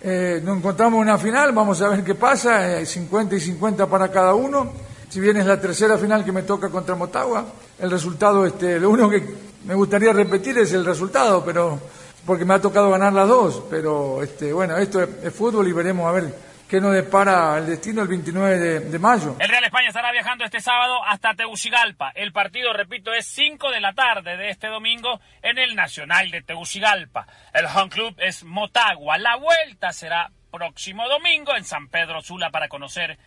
[0.00, 3.86] eh, nos encontramos en una final, vamos a ver qué pasa, 50 eh, y 50
[3.86, 4.72] para cada uno.
[5.08, 7.44] Si bien es la tercera final que me toca contra Motagua,
[7.78, 9.22] el resultado, este, lo único que
[9.64, 11.78] me gustaría repetir es el resultado, pero
[12.26, 16.06] porque me ha tocado ganar las dos, pero este, bueno, esto es, fútbol y veremos
[16.06, 16.34] a ver
[16.68, 19.36] qué nos depara el destino el 29 de, de, mayo.
[19.38, 22.10] El Real España estará viajando este sábado hasta Tegucigalpa.
[22.14, 26.42] El partido, repito, es 5 de la tarde de este domingo en el Nacional de
[26.42, 27.26] Tegucigalpa.
[27.52, 29.18] El home club es Motagua.
[29.18, 33.18] La vuelta será próximo domingo en San Pedro Sula para conocer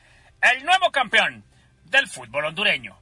[0.41, 1.43] el nuevo campeón
[1.83, 2.97] del fútbol hondureño.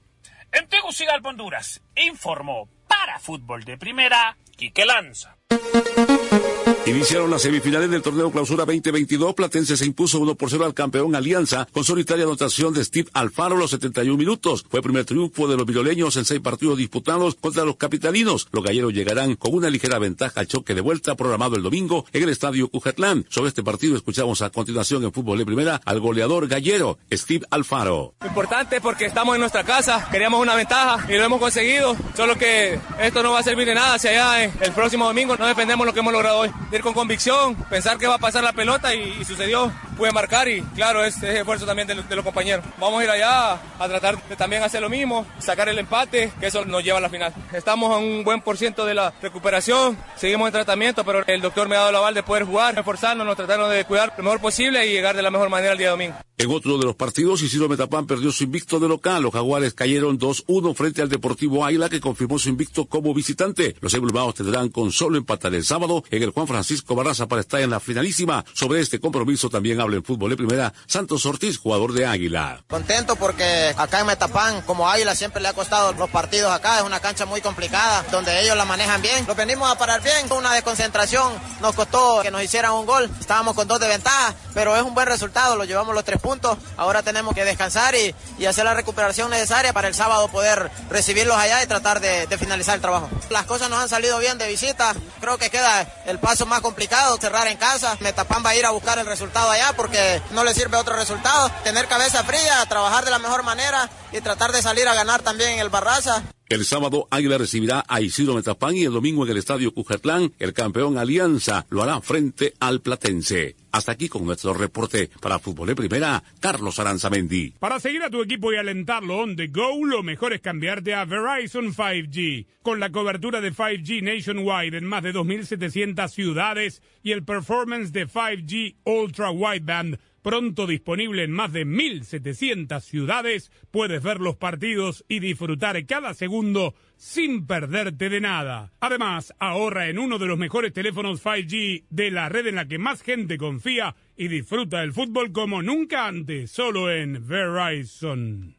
[0.52, 5.35] En Tegucigalpa, Honduras, informó para Fútbol de Primera, Quique Lanza.
[5.56, 6.18] フフフ
[6.60, 6.65] フ。
[6.88, 9.34] Iniciaron las semifinales del torneo Clausura 2022.
[9.34, 13.56] Platense se impuso 1 por 0 al campeón Alianza con solitaria anotación de Steve Alfaro
[13.56, 14.64] a los 71 minutos.
[14.70, 18.48] Fue el primer triunfo de los viroleños en seis partidos disputados contra los capitalinos.
[18.52, 22.22] Los galleros llegarán con una ligera ventaja al choque de vuelta programado el domingo en
[22.22, 23.26] el estadio Cujatlán.
[23.30, 28.14] Sobre este partido escuchamos a continuación en fútbol de primera al goleador gallero Steve Alfaro.
[28.24, 31.98] Importante porque estamos en nuestra casa, queríamos una ventaja y lo hemos conseguido.
[32.16, 35.48] Solo que esto no va a servir de nada si allá el próximo domingo no
[35.48, 38.44] dependemos de lo que hemos logrado hoy ir con convicción, pensar que va a pasar
[38.44, 39.72] la pelota y, sucedió.
[39.98, 42.66] Pude marcar y claro, es, esfuerzo también de, los compañeros.
[42.80, 46.48] Vamos a ir allá a tratar de también hacer lo mismo, sacar el empate, que
[46.48, 47.34] eso nos lleva a la final.
[47.54, 51.68] Estamos a un buen por ciento de la recuperación, seguimos en tratamiento, pero el doctor
[51.68, 54.42] me ha dado la aval de poder jugar, esforzarnos, nos trataron de cuidar lo mejor
[54.42, 56.16] posible y llegar de la mejor manera el día domingo.
[56.38, 59.24] En otro de los partidos, Isidro Metapán perdió su invicto de local.
[59.24, 63.74] Los jaguares cayeron 2-1 frente al Deportivo Águila, que confirmó su invicto como visitante.
[63.80, 67.62] Los emblemados tendrán con solo empatar el sábado en el Juan Francisco Barraza para estar
[67.62, 68.44] en la finalísima.
[68.52, 72.64] Sobre este compromiso también habla en fútbol de primera Santos Ortiz, jugador de Águila.
[72.68, 76.78] Contento porque acá en Metapán, como Águila, siempre le ha costado los partidos acá.
[76.78, 79.26] Es una cancha muy complicada, donde ellos la manejan bien.
[79.28, 80.32] Lo venimos a parar bien.
[80.32, 83.10] Una desconcentración nos costó que nos hicieran un gol.
[83.20, 85.56] Estábamos con dos de ventaja, pero es un buen resultado.
[85.56, 86.58] Lo llevamos los tres puntos.
[86.78, 91.38] Ahora tenemos que descansar y, y hacer la recuperación necesaria para el sábado poder recibirlos
[91.38, 93.10] allá y tratar de, finalizar el trabajo.
[93.30, 94.94] Las cosas nos han salido bien de visita.
[95.22, 97.98] Creo que queda el paso más complicado, cerrar en casa.
[98.02, 101.50] Metapán va a ir a buscar el resultado allá porque no le sirve otro resultado.
[101.64, 105.52] Tener cabeza fría, trabajar de la mejor manera y tratar de salir a ganar también
[105.52, 106.24] en el Barraza.
[106.48, 110.54] El sábado Águila recibirá a Isidro Metapán y el domingo en el Estadio Cujatlán el
[110.54, 113.56] campeón Alianza lo hará frente al Platense.
[113.72, 117.56] Hasta aquí con nuestro reporte para Fútbol de Primera, Carlos Aranzamendi.
[117.58, 121.06] Para seguir a tu equipo y alentarlo on the go, lo mejor es cambiarte a
[121.06, 122.46] Verizon 5G.
[122.62, 128.08] Con la cobertura de 5G nationwide en más de 2.700 ciudades y el performance de
[128.08, 135.20] 5G Ultra Wideband pronto disponible en más de 1.700 ciudades, puedes ver los partidos y
[135.20, 138.74] disfrutar cada segundo sin perderte de nada.
[138.80, 142.80] Además, ahorra en uno de los mejores teléfonos 5G de la red en la que
[142.80, 148.58] más gente confía y disfruta el fútbol como nunca antes, solo en Verizon.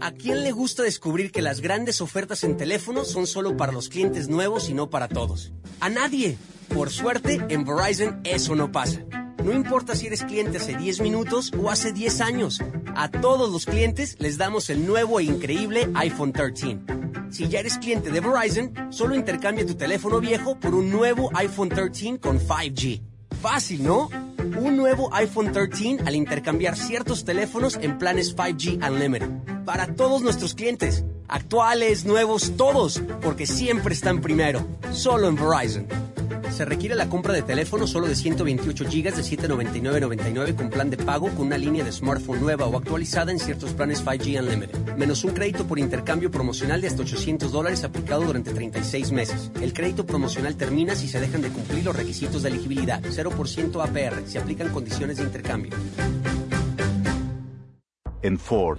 [0.00, 3.88] ¿A quién le gusta descubrir que las grandes ofertas en teléfono son solo para los
[3.88, 5.52] clientes nuevos y no para todos?
[5.80, 6.38] A nadie.
[6.72, 9.04] Por suerte, en Verizon eso no pasa.
[9.42, 12.60] No importa si eres cliente hace 10 minutos o hace 10 años.
[12.94, 16.78] A todos los clientes les damos el nuevo e increíble iPhone 13.
[17.30, 21.68] Si ya eres cliente de Verizon, solo intercambia tu teléfono viejo por un nuevo iPhone
[21.68, 23.02] 13 con 5G.
[23.42, 24.08] Fácil, ¿no?
[24.56, 29.28] Un nuevo iPhone 13 al intercambiar ciertos teléfonos en planes 5G Unlimited.
[29.64, 34.66] Para todos nuestros clientes, actuales, nuevos, todos, porque siempre están primero.
[34.92, 36.13] Solo en Verizon.
[36.54, 40.96] Se requiere la compra de teléfono solo de 128 GB de 799.99 con plan de
[40.96, 44.94] pago con una línea de smartphone nueva o actualizada en ciertos planes 5G Unlimited.
[44.94, 49.50] Menos un crédito por intercambio promocional de hasta 800 dólares aplicado durante 36 meses.
[49.60, 53.02] El crédito promocional termina si se dejan de cumplir los requisitos de elegibilidad.
[53.02, 54.24] 0% APR.
[54.24, 55.72] Se aplican condiciones de intercambio.
[58.22, 58.78] En Ford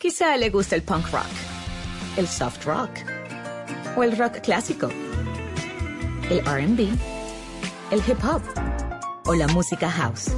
[0.00, 1.26] Quizá le guste el punk rock,
[2.16, 2.90] el soft rock
[3.96, 4.88] o el rock clásico,
[6.30, 6.88] el RB,
[7.90, 8.40] el hip hop
[9.26, 10.30] o la música house,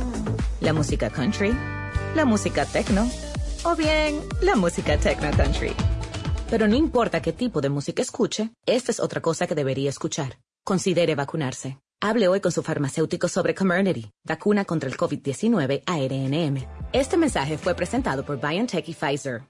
[0.62, 1.54] la música country,
[2.14, 3.06] la música techno
[3.64, 5.74] o bien la música techno country.
[6.48, 10.38] Pero no importa qué tipo de música escuche, esta es otra cosa que debería escuchar.
[10.64, 11.78] Considere vacunarse.
[12.02, 16.66] Hable hoy con su farmacéutico sobre Comirnaty, vacuna contra el COVID-19 ARNM.
[16.94, 19.49] Este mensaje fue presentado por BioNTech y Pfizer.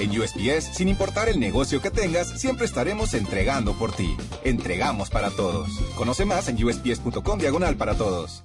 [0.00, 4.16] En USPS, sin importar el negocio que tengas, siempre estaremos entregando por ti.
[4.44, 5.68] Entregamos para todos.
[5.96, 8.44] Conoce más en usps.com diagonal para todos.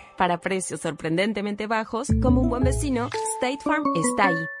[0.21, 3.09] Para precios sorprendentemente bajos, como un buen vecino,
[3.39, 4.60] State Farm está ahí.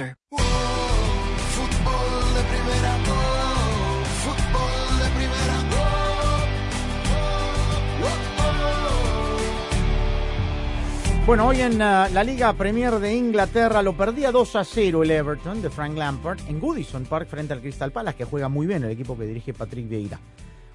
[11.31, 15.11] Bueno, hoy en uh, la Liga Premier de Inglaterra lo perdía 2 a 0 el
[15.11, 18.83] Everton de Frank Lampard en Goodison Park frente al Crystal Palace, que juega muy bien
[18.83, 20.19] el equipo que dirige Patrick Vieira,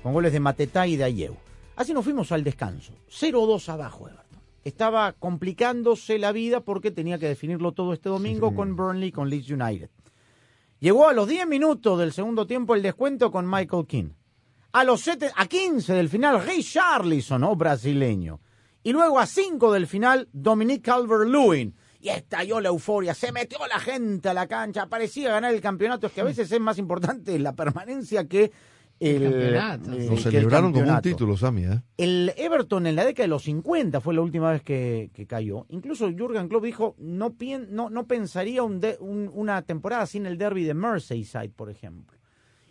[0.03, 1.37] con goles de Matetá y de Ayew.
[1.75, 2.93] Así nos fuimos al descanso.
[3.11, 4.26] 0-2 abajo, Everton.
[4.67, 9.51] Estaba complicándose la vida porque tenía que definirlo todo este domingo con Burnley, con Leeds
[9.51, 9.91] United.
[10.81, 14.09] Llegó a los 10 minutos del segundo tiempo el descuento con Michael King.
[14.73, 18.41] A los 7, a 15 del final, Richarlison, oh, brasileño.
[18.83, 21.73] Y luego a 5 del final, Dominic Calvert-Lewin.
[22.01, 26.09] Y estalló la euforia, se metió la gente a la cancha, parecía ganar el campeonato.
[26.09, 28.51] Es que a veces es más importante la permanencia que
[28.99, 29.93] el, campeonato.
[29.93, 31.83] eh, Lo celebraron el como un título, Sami, ¿eh?
[31.99, 35.67] El Everton en la década de los 50 fue la última vez que, que cayó.
[35.69, 40.27] Incluso Jurgen Klopp dijo, no, pien- no, no pensaría un de- un- una temporada sin
[40.27, 42.17] el derby de Merseyside, por ejemplo.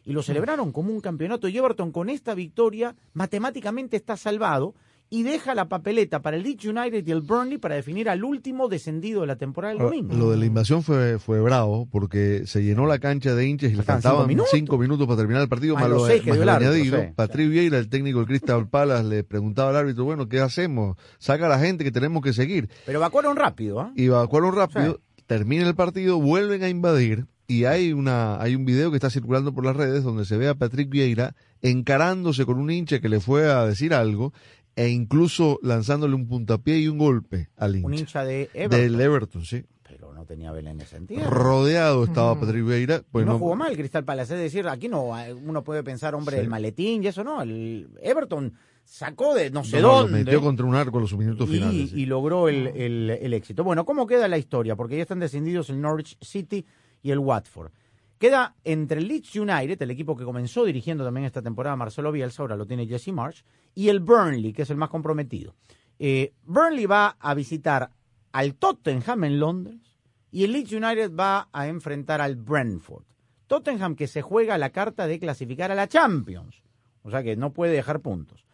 [0.07, 1.47] Y lo celebraron como un campeonato.
[1.47, 4.75] Y Everton con esta victoria matemáticamente está salvado
[5.09, 8.67] y deja la papeleta para el Leeds United y el Burnley para definir al último
[8.67, 10.15] descendido de la temporada del Ahora, domingo.
[10.15, 13.75] Lo de la invasión fue, fue bravo porque se llenó la cancha de hinchas y
[13.75, 15.07] le Faltaban cinco cinco minutos.
[15.07, 17.15] para terminar el partido, Más más, lo, seis que más dio el el árbitro, añadido.
[17.15, 20.97] Patrick Vieira, el técnico del Crystal Palace, le preguntaba al árbitro, bueno, ¿qué hacemos?
[21.19, 22.69] Saca a la gente que tenemos que seguir.
[22.85, 23.91] Pero evacuaron rápido, ¿ah?
[23.95, 28.89] Y evacuaron rápido, termina el partido, vuelven a invadir y hay una hay un video
[28.89, 32.71] que está circulando por las redes donde se ve a Patrick Vieira encarándose con un
[32.71, 34.33] hincha que le fue a decir algo
[34.75, 37.87] e incluso lanzándole un puntapié y un golpe al hincha.
[37.87, 38.79] Un hincha de Everton.
[38.81, 39.63] Del Everton, sí.
[39.87, 41.29] Pero no tenía Belén ese sentido.
[41.29, 42.37] Rodeado estaba.
[42.39, 43.01] Patrick Vieira.
[43.11, 45.03] Pues no, no- jugó mal el Crystal Palace, es decir, aquí no
[45.43, 46.41] uno puede pensar, hombre, Sí.
[46.43, 48.53] el maletín y eso no, el Everton
[48.83, 51.53] sacó de no sé no, lo dónde metió contra un arco en los minutos y,
[51.53, 51.89] finales.
[51.91, 52.01] sí.
[52.01, 53.63] y logró el, el- el éxito.
[53.63, 54.75] Bueno, ¿cómo queda la historia?
[54.75, 56.65] Porque ya están descendidos el Norwich City
[57.01, 57.71] y el Watford.
[58.17, 62.43] Queda entre el Leeds United, el equipo que comenzó dirigiendo también esta temporada Marcelo Bielsa,
[62.43, 63.41] ahora lo tiene Jesse Marsh,
[63.75, 65.53] y el Burnley, que es el más comprometido.
[65.99, 67.91] Eh, Burnley va a visitar
[68.31, 69.97] al Tottenham en Londres
[70.31, 73.03] y el Leeds United va a enfrentar al Brentford.
[73.47, 76.63] Tottenham que se juega la carta de clasificar a la Champions,
[77.03, 78.45] o sea que no puede dejar puntos.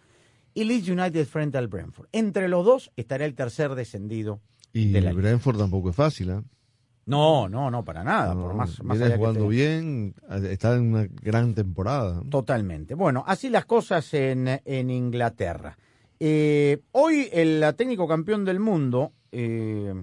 [0.53, 2.09] Y Leeds United frente al Brentford.
[2.11, 4.41] Entre los dos estará el tercer descendido.
[4.74, 6.41] Y de la Brentford tampoco es fácil, ¿eh?
[7.06, 8.34] No, no, no, para nada.
[8.34, 10.14] por más, allá jugando bien,
[10.49, 12.22] está en una gran temporada.
[12.30, 12.93] Totalmente.
[12.93, 15.78] Bueno, así las cosas en, en Inglaterra.
[16.20, 19.93] Eh, hoy el técnico campeón del mundo, eh,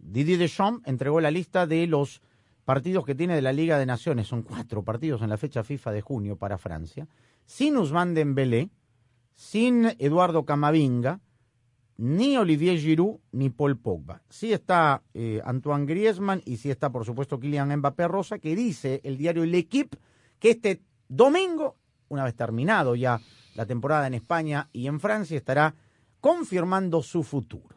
[0.00, 2.22] Didier Deschamps, entregó la lista de los
[2.64, 4.28] partidos que tiene de la Liga de Naciones.
[4.28, 7.06] Son cuatro partidos en la fecha FIFA de junio para Francia.
[7.44, 8.70] Sin Ousmane Dembélé,
[9.34, 11.20] sin Eduardo Camavinga,
[12.00, 14.22] ni Olivier Giroud, ni Paul Pogba.
[14.30, 19.02] Sí está eh, Antoine Griezmann y sí está, por supuesto, Kylian Mbappé Rosa, que dice
[19.04, 19.98] el diario L'Equipe
[20.38, 21.76] que este domingo,
[22.08, 23.20] una vez terminado ya
[23.54, 25.74] la temporada en España y en Francia, estará
[26.20, 27.76] confirmando su futuro.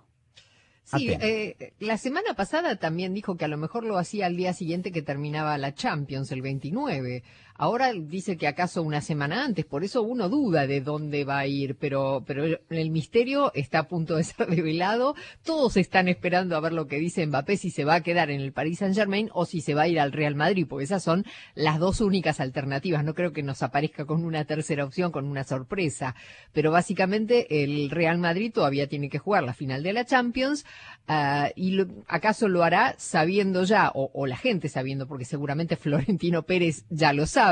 [0.86, 4.53] Sí, eh, la semana pasada también dijo que a lo mejor lo hacía al día
[4.53, 7.24] siguiente que terminaba la Champions, el 29.
[7.56, 11.47] Ahora dice que acaso una semana antes, por eso uno duda de dónde va a
[11.47, 15.16] ir, pero, pero el misterio está a punto de ser revelado.
[15.43, 18.41] Todos están esperando a ver lo que dice Mbappé, si se va a quedar en
[18.41, 21.04] el Paris Saint Germain o si se va a ir al Real Madrid, porque esas
[21.04, 21.26] son
[21.56, 23.04] las dos únicas alternativas.
[23.04, 26.16] No creo que nos aparezca con una tercera opción, con una sorpresa,
[26.54, 30.66] pero básicamente el Real Madrid todavía tiene que jugar la final de la Champions.
[31.06, 36.43] Uh, y acaso lo hará sabiendo ya, o, o, la gente sabiendo, porque seguramente Florentino
[36.43, 37.42] Pérez ya lo sabe,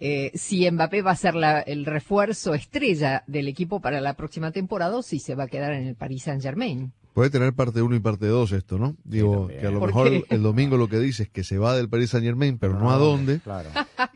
[0.00, 4.52] eh, si Mbappé va a ser la, el refuerzo estrella del equipo para la próxima
[4.52, 6.92] temporada o si se va a quedar en el Paris Saint Germain.
[7.14, 8.96] Puede tener parte 1 y parte 2 esto, ¿no?
[9.04, 11.76] Digo, que a lo mejor el, el, domingo lo que dice es que se va
[11.76, 13.40] del Paris Saint Germain, pero no, no a dónde.
[13.40, 13.68] Claro.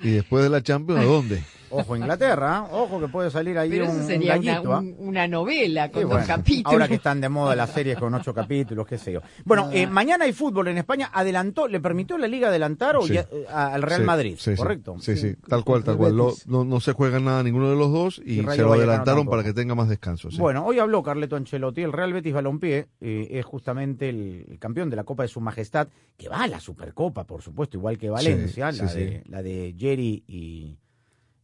[0.03, 1.43] Y después de la Champions, ¿a dónde?
[1.81, 4.81] Ojo Inglaterra, ojo que puede salir ahí Pero eso sería un gallito, una, ¿ah?
[4.81, 6.73] un- una novela con Sí, dos bueno, capítulos.
[6.73, 9.21] Ahora que están de moda las series con ocho capítulos, qué sé yo.
[9.45, 11.11] Bueno, eh, mañana hay fútbol en España.
[11.13, 13.17] Adelantó, ¿le permitió la Liga adelantar Sí.
[13.17, 14.39] eh, al Real Sí, Madrid?
[14.57, 14.97] ¿Correcto?
[15.01, 16.17] Sí, sí, tal cual, tal cual.
[16.17, 19.43] Lo- no, no se juega nada ninguno de los dos y, se lo adelantaron para
[19.45, 20.31] que tenga más descanso.
[20.31, 20.39] sí.
[20.39, 21.83] Bueno, hoy habló Carleto Ancelotti.
[21.83, 25.41] El Real Betis Balompié eh, es justamente el, el campeón de la Copa de Su
[25.41, 28.99] Majestad, que va a la Supercopa, por supuesto, igual que Valencia, sí, la, sí.
[28.99, 30.79] De, la de Jerry y,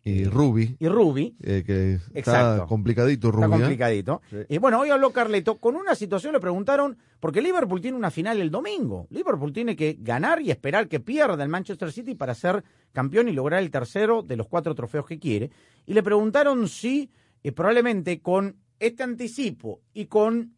[0.04, 1.36] y Ruby, y Ruby.
[1.42, 2.66] eh, que está Exacto.
[2.66, 3.44] complicadito, Ruby.
[3.44, 3.60] Está ¿eh?
[3.60, 4.22] complicadito.
[4.48, 8.40] Y bueno, hoy habló Carleto con una situación, le preguntaron, porque Liverpool tiene una final
[8.40, 9.06] el domingo.
[9.10, 13.32] Liverpool tiene que ganar y esperar que pierda el Manchester City para ser campeón y
[13.32, 15.50] lograr el tercero de los cuatro trofeos que quiere.
[15.86, 17.10] Y le preguntaron si
[17.44, 20.54] eh, probablemente con este anticipo y con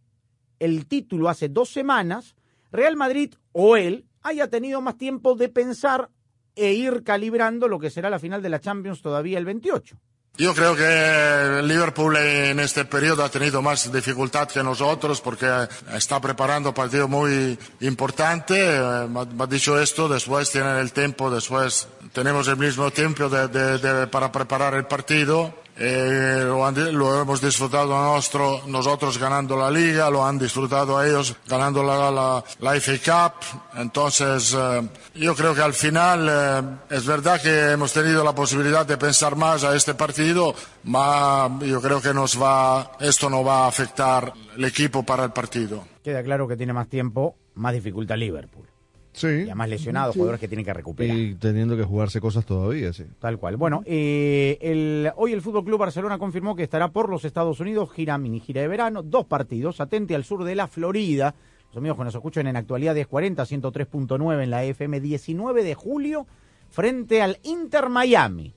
[0.58, 2.34] el título hace dos semanas,
[2.72, 6.08] Real Madrid o él haya tenido más tiempo de pensar
[6.56, 9.96] e ir calibrando lo que será la final de la Champions todavía el 28.
[10.36, 15.46] Yo creo que Liverpool en este periodo ha tenido más dificultad que nosotros porque
[15.94, 18.54] está preparando un partido muy importante.
[18.58, 23.78] Eh, ma dicho esto, después tienen el tiempo, después tenemos el mismo tiempo de- de-
[23.78, 25.54] de- para preparar el partido.
[25.76, 31.34] Eh, lo, han lo hemos disfrutado nuestro- nosotros ganando la liga, lo han disfrutado ellos
[31.48, 32.92] ganando la, la, la FA
[33.32, 33.78] Cup.
[33.80, 38.86] Entonces, eh, yo creo que al final eh, es verdad que hemos tenido la posibilidad
[38.86, 40.54] de pensar más a este partido,
[40.84, 45.32] pero yo creo que nos va, esto no va a afectar el equipo para el
[45.32, 45.84] partido.
[46.04, 48.68] Queda claro que tiene más tiempo, más dificultad Liverpool.
[49.14, 49.26] Sí.
[49.28, 51.16] Y además lesionados, jugadores que tienen que recuperar.
[51.16, 53.04] Y teniendo que jugarse cosas todavía, sí.
[53.20, 53.56] Tal cual.
[53.56, 57.90] Bueno, eh, el, hoy el Fútbol Club Barcelona confirmó que estará por los Estados Unidos,
[57.92, 61.34] gira mini gira de verano, dos partidos, atente al sur de la Florida.
[61.68, 66.26] Los amigos que nos escuchan en actualidad 1040, 103.9 en la FM, 19 de julio,
[66.70, 68.52] frente al Inter Miami.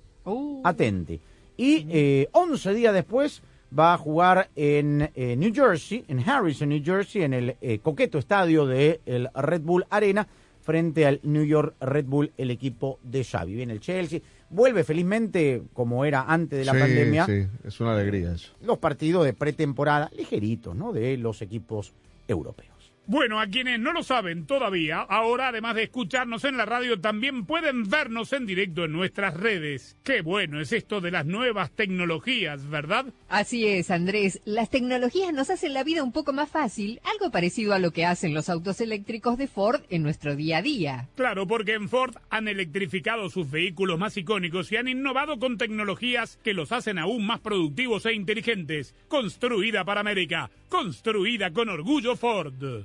[0.64, 1.22] Atente.
[1.56, 3.42] Y eh, 11 días después
[3.78, 8.18] va a jugar en eh, New Jersey, en Harrison, New Jersey, en el eh, coqueto
[8.18, 10.28] estadio del Red Bull Arena,
[10.68, 13.56] frente al New York Red Bull, el equipo de Xavi.
[13.56, 17.94] Viene el Chelsea, vuelve felizmente, como era antes de la Sí, pandemia, Sí, es una
[17.94, 18.52] alegría eso.
[18.62, 20.92] los partidos de pretemporada ligeritos, ¿no?
[20.92, 21.94] De los equipos
[22.28, 22.77] europeos.
[23.10, 27.46] Bueno, a quienes no lo saben todavía, ahora además de escucharnos en la radio, también
[27.46, 29.96] pueden vernos en directo en nuestras redes.
[30.04, 33.06] Qué bueno es esto de las nuevas tecnologías, ¿verdad?
[33.30, 34.42] Así es, Andrés.
[34.44, 38.06] Las tecnologías nos hacen la vida un poco más fácil, algo parecido a lo que
[38.06, 41.08] hacen los autos eléctricos de Ford en nuestro día a día.
[41.16, 46.40] Claro, porque en Ford han electrificado sus vehículos más icónicos y han innovado con tecnologías
[46.44, 48.94] que los hacen aún más productivos e inteligentes.
[49.08, 52.84] Construida para América, construida con orgullo Ford.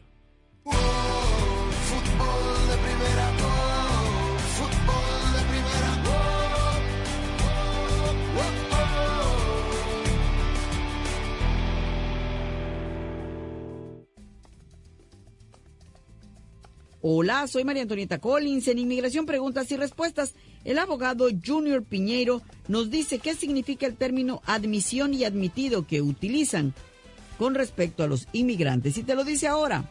[17.05, 18.69] Hola, soy María Antonieta Collins.
[18.69, 20.35] En Inmigración Preguntas y Respuestas,
[20.65, 26.75] el abogado Junior Piñeiro nos dice qué significa el término admisión y admitido que utilizan
[27.39, 28.99] con respecto a los inmigrantes.
[28.99, 29.91] Y te lo dice ahora,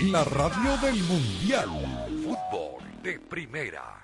[0.00, 1.68] La radio del mundial.
[2.24, 4.02] Fútbol de primera.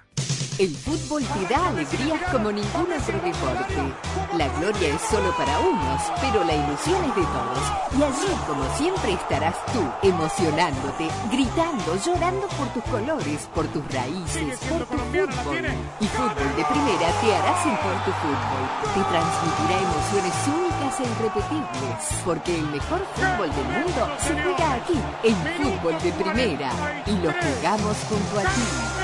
[0.59, 3.79] El fútbol te da alegrías como ningún otro deporte.
[4.37, 7.63] La gloria es solo para unos, pero la ilusión es de todos.
[7.97, 14.59] Y allí, como siempre, estarás tú, emocionándote, gritando, llorando por tus colores, por tus raíces,
[14.69, 15.63] por tu fútbol.
[16.01, 18.65] Y Fútbol de Primera te hará sentir tu fútbol.
[18.95, 22.23] Te transmitirá emociones únicas e irrepetibles.
[22.25, 24.95] Porque el mejor fútbol del mundo se juega aquí,
[25.25, 27.03] en Fútbol de Primera.
[27.07, 28.99] Y lo jugamos junto a ti.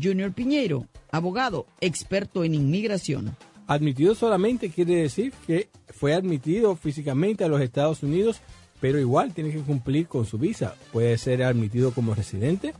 [0.00, 3.36] Junior Piñeiro, abogado, experto en inmigración.
[3.66, 8.40] Admitido solamente quiere decir que fue admitido físicamente a los Estados Unidos,
[8.80, 10.74] pero igual tiene que cumplir con su visa.
[10.92, 12.74] Puede ser admitido como residente,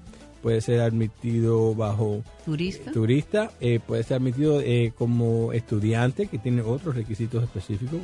[0.45, 6.61] puede ser admitido bajo turista, turista eh, puede ser admitido eh, como estudiante, que tiene
[6.61, 8.01] otros requisitos específicos.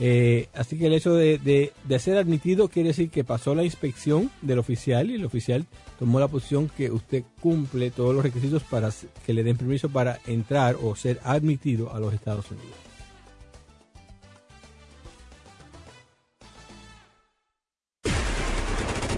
[0.00, 3.62] Eh, así que el hecho de, de, de, ser admitido quiere decir que pasó la
[3.62, 5.64] inspección del oficial y el oficial
[5.96, 8.90] tomó la posición que usted cumple todos los requisitos para
[9.24, 12.85] que le den permiso para entrar o ser admitido a los Estados Unidos.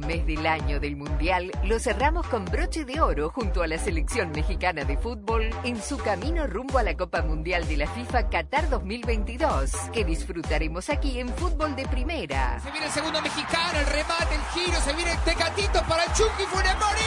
[0.00, 4.30] Mes del año del Mundial lo cerramos con broche de oro junto a la selección
[4.32, 8.68] mexicana de fútbol en su camino rumbo a la Copa Mundial de la FIFA Qatar
[8.68, 12.60] 2022, que disfrutaremos aquí en Fútbol de Primera.
[12.60, 16.12] Se viene el segundo mexicano, el remate, el giro, se viene el tecatito para el
[16.12, 17.00] Chucky Funemori.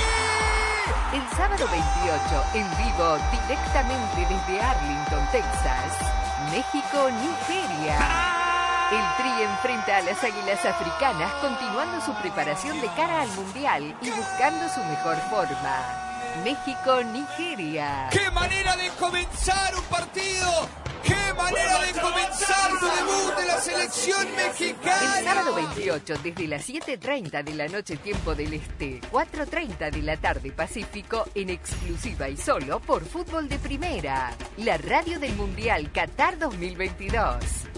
[1.14, 3.18] El sábado 28, en vivo,
[3.48, 5.98] directamente desde Arlington, Texas,
[6.52, 8.41] México-Nigeria.
[8.92, 14.10] El Tri enfrenta a las Águilas Africanas continuando su preparación de cara al Mundial y
[14.10, 16.12] buscando su mejor forma.
[16.44, 18.10] México-Nigeria.
[18.12, 20.68] ¡Qué manera de comenzar un partido!
[21.04, 25.20] ¡Qué manera de comenzar su debut de la selección mexicana!
[25.20, 30.18] El sábado 28, desde las 7.30 de la noche tiempo del Este, 4.30 de la
[30.18, 36.38] tarde Pacífico, en exclusiva y solo por Fútbol de Primera, la radio del Mundial Qatar
[36.38, 37.71] 2022.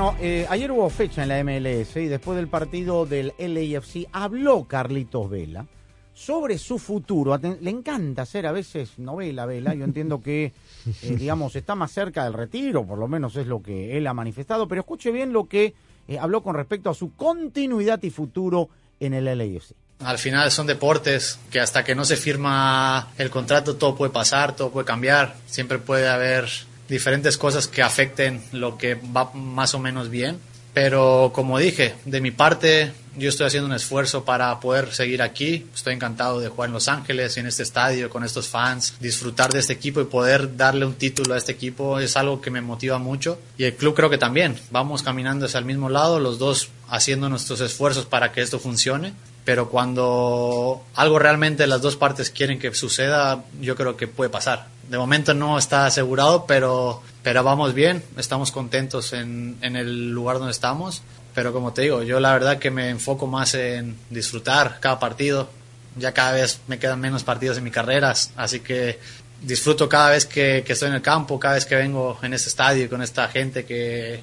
[0.00, 4.64] Bueno, eh, ayer hubo fecha en la MLS y después del partido del LAFC habló
[4.64, 5.66] Carlitos Vela
[6.14, 7.36] sobre su futuro.
[7.36, 9.74] Le encanta hacer a veces novela, Vela.
[9.74, 10.54] Yo entiendo que, eh,
[11.18, 14.66] digamos, está más cerca del retiro, por lo menos es lo que él ha manifestado.
[14.66, 15.74] Pero escuche bien lo que
[16.08, 18.70] eh, habló con respecto a su continuidad y futuro
[19.00, 19.74] en el LAFC.
[19.98, 24.56] Al final son deportes que hasta que no se firma el contrato todo puede pasar,
[24.56, 26.48] todo puede cambiar, siempre puede haber
[26.90, 30.38] diferentes cosas que afecten lo que va más o menos bien.
[30.74, 35.66] Pero como dije, de mi parte yo estoy haciendo un esfuerzo para poder seguir aquí.
[35.74, 39.58] Estoy encantado de jugar en Los Ángeles, en este estadio, con estos fans, disfrutar de
[39.58, 42.98] este equipo y poder darle un título a este equipo es algo que me motiva
[42.98, 43.38] mucho.
[43.58, 44.56] Y el club creo que también.
[44.70, 49.14] Vamos caminando hacia el mismo lado, los dos haciendo nuestros esfuerzos para que esto funcione
[49.42, 54.68] pero cuando algo realmente las dos partes quieren que suceda, yo creo que puede pasar.
[54.90, 60.38] De momento no está asegurado, pero, pero vamos bien, estamos contentos en, en el lugar
[60.38, 61.02] donde estamos
[61.34, 65.48] pero como te digo, yo la verdad que me enfoco más en disfrutar cada partido.
[65.96, 68.98] Ya cada vez me quedan menos partidos en mi carrera, así que
[69.42, 72.88] disfruto cada vez que, estoy en el campo, cada vez que vengo en este estadio
[72.88, 74.20] con esta gente que,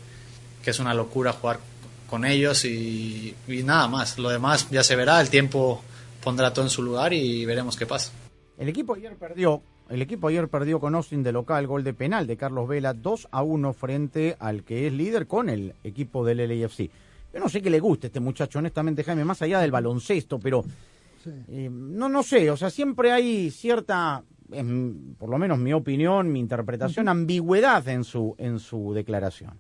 [0.63, 1.59] que es una locura jugar
[2.09, 4.17] con ellos y, y nada más.
[4.17, 5.83] Lo demás ya se verá, el tiempo
[6.23, 8.11] pondrá todo en su lugar y veremos qué pasa.
[8.57, 12.27] El equipo ayer perdió, el equipo ayer perdió con Austin de local, gol de penal
[12.27, 16.37] de Carlos Vela, 2 a 1 frente al que es líder con el equipo del
[16.47, 16.89] LAFC.
[17.33, 20.39] Yo no sé qué le gusta a este muchacho, honestamente, Jaime, más allá del baloncesto,
[20.39, 20.63] pero
[21.49, 26.31] eh, no, no sé, o sea, siempre hay cierta, en- por lo menos mi opinión,
[26.31, 29.53] mi interpretación, ambigüedad en su, en su declaración.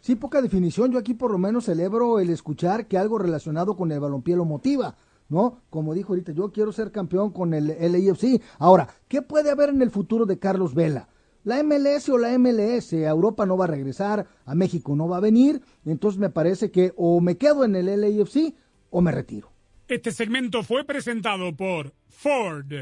[0.00, 0.92] Sí, poca definición.
[0.92, 4.44] Yo aquí por lo menos celebro el escuchar que algo relacionado con el balompié lo
[4.44, 4.96] motiva,
[5.28, 5.62] ¿no?
[5.70, 8.42] Como dijo ahorita, yo quiero ser campeón con el LAFC.
[8.58, 11.08] Ahora, ¿qué puede haber en el futuro de Carlos Vela?
[11.44, 15.18] La MLS o la MLS, a Europa no va a regresar, a México no va
[15.18, 18.54] a venir, entonces me parece que o me quedo en el LAFC
[18.90, 19.52] o me retiro.
[19.88, 22.72] Este segmento fue presentado por Ford.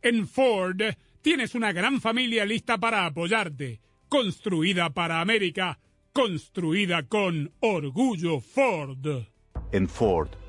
[0.00, 0.80] En Ford
[1.20, 3.80] tienes una gran familia lista para apoyarte.
[4.08, 5.78] Construida para América.
[6.14, 9.06] Construida con orgullo Ford.
[9.72, 10.30] En Ford,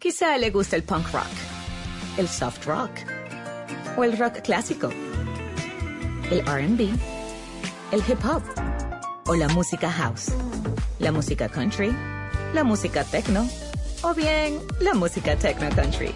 [0.00, 1.32] Quizá le guste el punk rock,
[2.18, 2.90] el soft rock
[3.96, 4.90] o el rock clásico,
[6.30, 6.90] el RB,
[7.92, 8.42] el hip hop
[9.26, 10.30] o la música house,
[10.98, 11.90] la música country,
[12.52, 13.48] la música techno
[14.02, 16.12] o bien la música techno country.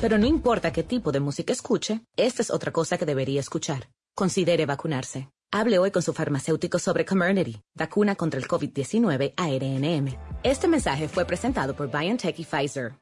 [0.00, 3.88] Pero no importa qué tipo de música escuche, esta es otra cosa que debería escuchar.
[4.14, 5.30] Considere vacunarse.
[5.52, 10.16] Hable hoy con su farmacéutico sobre Comirnaty, vacuna contra el COVID-19 ARNM.
[10.42, 12.92] Este mensaje fue presentado por BioNTech y Pfizer.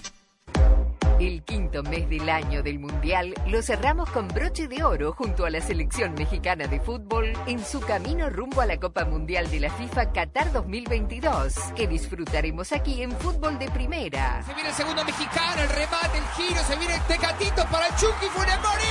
[1.21, 5.51] El quinto mes del año del Mundial lo cerramos con broche de oro junto a
[5.51, 9.69] la selección mexicana de fútbol en su camino rumbo a la Copa Mundial de la
[9.69, 14.41] FIFA Qatar 2022, que disfrutaremos aquí en Fútbol de Primera.
[14.41, 17.95] Se viene el segundo mexicano, el remate, el giro, se viene el tecatito para el
[17.97, 18.83] Chucky Funemori.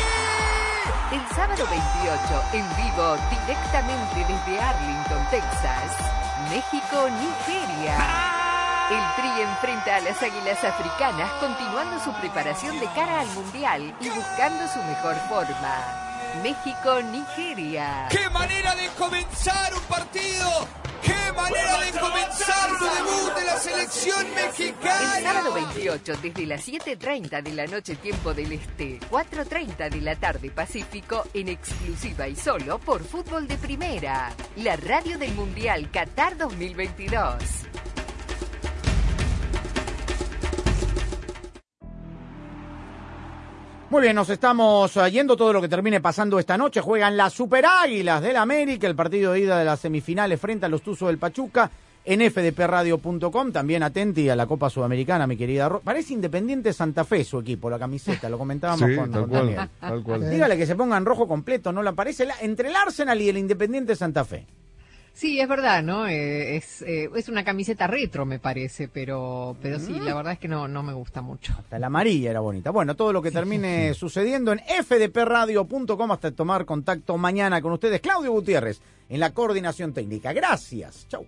[1.11, 5.97] El sábado 28, en vivo, directamente desde Arlington, Texas,
[6.49, 8.40] México-Nigeria.
[8.91, 14.09] El Tri enfrenta a las Águilas Africanas continuando su preparación de cara al Mundial y
[14.09, 16.11] buscando su mejor forma.
[16.43, 18.09] México-Nigeria.
[18.11, 20.67] ¡Qué manera de comenzar un partido!
[21.03, 25.19] ¡Qué manera de comenzar su debut de la selección mexicana!
[25.19, 30.17] El sábado 28, desde las 7.30 de la noche tiempo del Este, 4.30 de la
[30.17, 36.37] tarde Pacífico, en exclusiva y solo por Fútbol de Primera, la radio del Mundial Qatar
[36.37, 37.61] 2022.
[43.91, 46.81] Muy bien, nos estamos eh, yendo todo lo que termine pasando esta noche.
[46.81, 50.69] Juegan las Super Águilas del América, el partido de ida de las semifinales frente a
[50.69, 51.69] los Tuzos del Pachuca
[52.05, 53.51] en fdpradio.com.
[53.51, 55.69] También atenti a la Copa Sudamericana, mi querida.
[55.69, 59.31] Ro- Parece Independiente Santa Fe su equipo, la camiseta, lo comentábamos Sí, con tal con
[59.31, 59.69] cual, Daniel.
[59.81, 60.31] tal cual.
[60.31, 62.25] Dígale que se ponga en rojo completo, ¿no le parece?
[62.27, 64.47] La- entre el Arsenal y el Independiente Santa Fe.
[65.13, 66.07] Sí, es verdad, ¿no?
[66.07, 70.39] Eh, es, eh, es una camiseta retro, me parece, pero, pero sí, la verdad es
[70.39, 71.53] que no, no me gusta mucho.
[71.59, 72.71] Hasta la amarilla era bonita.
[72.71, 78.01] Bueno, todo lo que termine sucediendo en fdpradio.com hasta tomar contacto mañana con ustedes.
[78.01, 80.33] Claudio Gutiérrez en la coordinación técnica.
[80.33, 81.07] Gracias.
[81.09, 81.27] Chau.